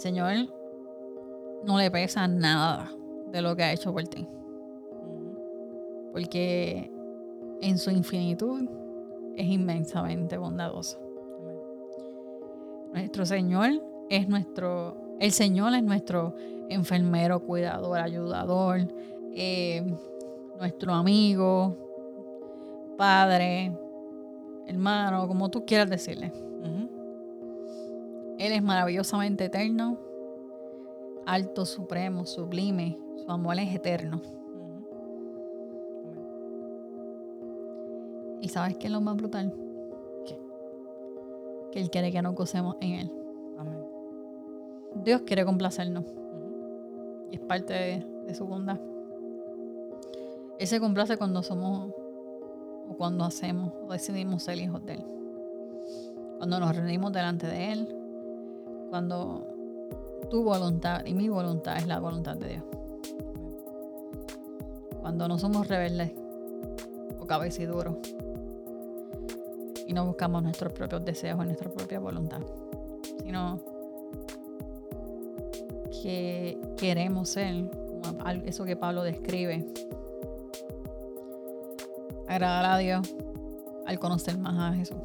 Señor 0.00 0.48
no 1.64 1.76
le 1.76 1.90
pesa 1.90 2.26
nada 2.26 2.90
de 3.30 3.42
lo 3.42 3.54
que 3.54 3.62
ha 3.62 3.72
hecho 3.72 3.92
por 3.92 4.04
ti. 4.08 4.26
Porque 6.12 6.90
en 7.60 7.78
su 7.78 7.90
infinitud 7.90 8.66
es 9.36 9.46
inmensamente 9.46 10.38
bondadoso. 10.38 10.98
Nuestro 12.92 13.26
Señor 13.26 13.70
es 14.08 14.26
nuestro, 14.28 14.96
el 15.20 15.32
Señor 15.32 15.74
es 15.74 15.82
nuestro 15.82 16.34
enfermero, 16.70 17.40
cuidador, 17.40 17.98
ayudador, 17.98 18.88
eh, 19.34 19.84
nuestro 20.58 20.94
amigo, 20.94 21.76
padre, 22.96 23.72
hermano, 24.66 25.28
como 25.28 25.50
tú 25.50 25.64
quieras 25.66 25.90
decirle. 25.90 26.32
Él 28.40 28.52
es 28.52 28.62
maravillosamente 28.62 29.44
eterno, 29.44 29.98
alto, 31.26 31.66
supremo, 31.66 32.24
sublime. 32.24 32.98
Su 33.16 33.30
amor 33.30 33.58
es 33.58 33.74
eterno. 33.74 34.22
¿Y 38.40 38.48
sabes 38.48 38.78
qué 38.78 38.86
es 38.86 38.92
lo 38.94 39.02
más 39.02 39.16
brutal? 39.16 39.54
Que 41.70 41.80
Él 41.80 41.90
quiere 41.90 42.10
que 42.10 42.22
nos 42.22 42.34
gocemos 42.34 42.78
en 42.80 42.92
Él. 42.92 43.12
Dios 45.04 45.20
quiere 45.26 45.44
complacernos. 45.44 46.06
Y 47.30 47.34
es 47.34 47.40
parte 47.42 47.74
de, 48.26 48.34
su 48.34 48.46
bondad. 48.46 48.80
Él 50.58 50.66
se 50.66 50.80
complace 50.80 51.18
cuando 51.18 51.42
somos 51.42 51.92
o 52.88 52.96
cuando 52.96 53.22
hacemos 53.26 53.74
o 53.86 53.92
decidimos 53.92 54.44
ser 54.44 54.58
hijos 54.58 54.82
de 54.86 54.94
Él. 54.94 55.04
Cuando 56.38 56.58
nos 56.58 56.74
reunimos 56.74 57.12
delante 57.12 57.46
de 57.46 57.72
Él. 57.72 57.99
Cuando 58.90 59.46
tu 60.30 60.42
voluntad 60.42 61.06
y 61.06 61.14
mi 61.14 61.28
voluntad 61.28 61.76
es 61.76 61.86
la 61.86 62.00
voluntad 62.00 62.36
de 62.36 62.48
Dios. 62.48 62.64
Cuando 65.00 65.28
no 65.28 65.38
somos 65.38 65.68
rebeldes 65.68 66.12
o 67.18 67.26
cabeciduros 67.26 67.96
y 69.86 69.92
no 69.92 70.06
buscamos 70.06 70.42
nuestros 70.42 70.72
propios 70.72 71.04
deseos 71.04 71.40
y 71.42 71.46
nuestra 71.46 71.70
propia 71.70 72.00
voluntad, 72.00 72.40
sino 73.22 73.60
que 76.02 76.58
queremos 76.76 77.28
ser, 77.28 77.70
eso 78.44 78.64
que 78.64 78.76
Pablo 78.76 79.02
describe. 79.02 79.66
Agradar 82.28 82.64
a 82.64 82.78
Dios 82.78 83.14
al 83.86 83.98
conocer 83.98 84.38
más 84.38 84.72
a 84.72 84.74
Jesús. 84.74 84.98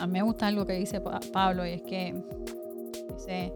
A 0.00 0.06
mí 0.06 0.12
me 0.12 0.22
gusta 0.22 0.46
algo 0.46 0.64
que 0.66 0.74
dice 0.74 1.00
Pablo 1.32 1.66
y 1.66 1.70
es 1.70 1.82
que 1.82 2.14
dice 3.14 3.52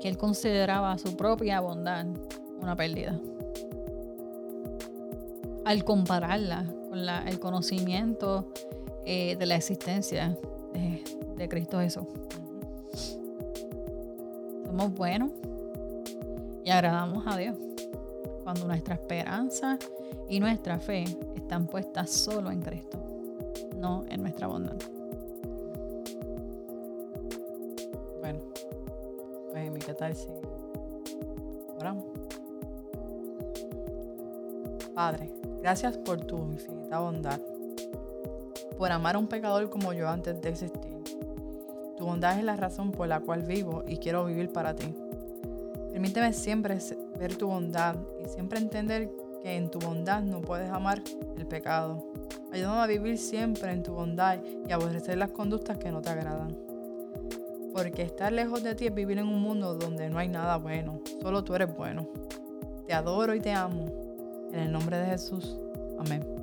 que 0.00 0.08
él 0.08 0.18
consideraba 0.18 0.98
su 0.98 1.16
propia 1.16 1.60
bondad 1.60 2.06
una 2.60 2.76
pérdida. 2.76 3.18
Al 5.64 5.84
compararla 5.84 6.64
con 6.88 6.98
el 6.98 7.40
conocimiento 7.40 8.52
eh, 9.04 9.36
de 9.36 9.46
la 9.46 9.56
existencia 9.56 10.36
de 11.36 11.48
Cristo 11.48 11.80
Jesús 11.80 12.06
somos 14.72 14.94
buenos 14.94 15.30
y 16.64 16.70
agradamos 16.70 17.24
a 17.26 17.36
Dios. 17.36 17.58
Cuando 18.42 18.66
nuestra 18.66 18.94
esperanza 18.94 19.78
y 20.30 20.40
nuestra 20.40 20.78
fe 20.78 21.04
están 21.36 21.66
puestas 21.66 22.10
solo 22.10 22.50
en 22.50 22.62
Cristo, 22.62 22.98
no 23.82 24.06
en 24.08 24.22
nuestra 24.22 24.46
bondad. 24.46 24.76
Bueno, 28.20 28.40
pues 29.52 29.84
¿qué 29.84 29.92
tal 29.92 30.16
si 30.16 30.28
oramos? 31.78 32.04
Padre, 34.94 35.30
gracias 35.60 35.98
por 35.98 36.20
tu 36.22 36.38
infinita 36.38 37.00
bondad, 37.00 37.40
por 38.78 38.90
amar 38.90 39.16
a 39.16 39.18
un 39.18 39.26
pecador 39.26 39.68
como 39.68 39.92
yo 39.92 40.08
antes 40.08 40.40
de 40.40 40.48
existir 40.48 40.92
tu 42.02 42.06
bondad 42.06 42.36
es 42.36 42.44
la 42.44 42.56
razón 42.56 42.90
por 42.90 43.06
la 43.06 43.20
cual 43.20 43.44
vivo 43.44 43.84
y 43.86 43.98
quiero 43.98 44.24
vivir 44.24 44.50
para 44.50 44.74
ti. 44.74 44.92
Permíteme 45.92 46.32
siempre 46.32 46.76
ver 47.16 47.36
tu 47.36 47.46
bondad 47.46 47.94
y 48.24 48.28
siempre 48.28 48.58
entender 48.58 49.08
que 49.40 49.54
en 49.54 49.70
tu 49.70 49.78
bondad 49.78 50.20
no 50.20 50.40
puedes 50.40 50.68
amar 50.68 51.00
el 51.36 51.46
pecado. 51.46 52.11
Ayúdame 52.52 52.82
a 52.82 52.86
vivir 52.86 53.18
siempre 53.18 53.72
en 53.72 53.82
tu 53.82 53.94
bondad 53.94 54.38
y 54.68 54.72
aborrecer 54.72 55.16
las 55.16 55.30
conductas 55.30 55.78
que 55.78 55.90
no 55.90 56.02
te 56.02 56.10
agradan. 56.10 56.56
Porque 57.72 58.02
estar 58.02 58.30
lejos 58.30 58.62
de 58.62 58.74
ti 58.74 58.86
es 58.86 58.94
vivir 58.94 59.18
en 59.18 59.28
un 59.28 59.40
mundo 59.40 59.74
donde 59.74 60.10
no 60.10 60.18
hay 60.18 60.28
nada 60.28 60.58
bueno, 60.58 61.00
solo 61.22 61.42
tú 61.42 61.54
eres 61.54 61.74
bueno. 61.74 62.08
Te 62.86 62.92
adoro 62.92 63.34
y 63.34 63.40
te 63.40 63.52
amo. 63.52 63.86
En 64.52 64.58
el 64.58 64.72
nombre 64.72 64.98
de 64.98 65.06
Jesús. 65.06 65.58
Amén. 65.98 66.41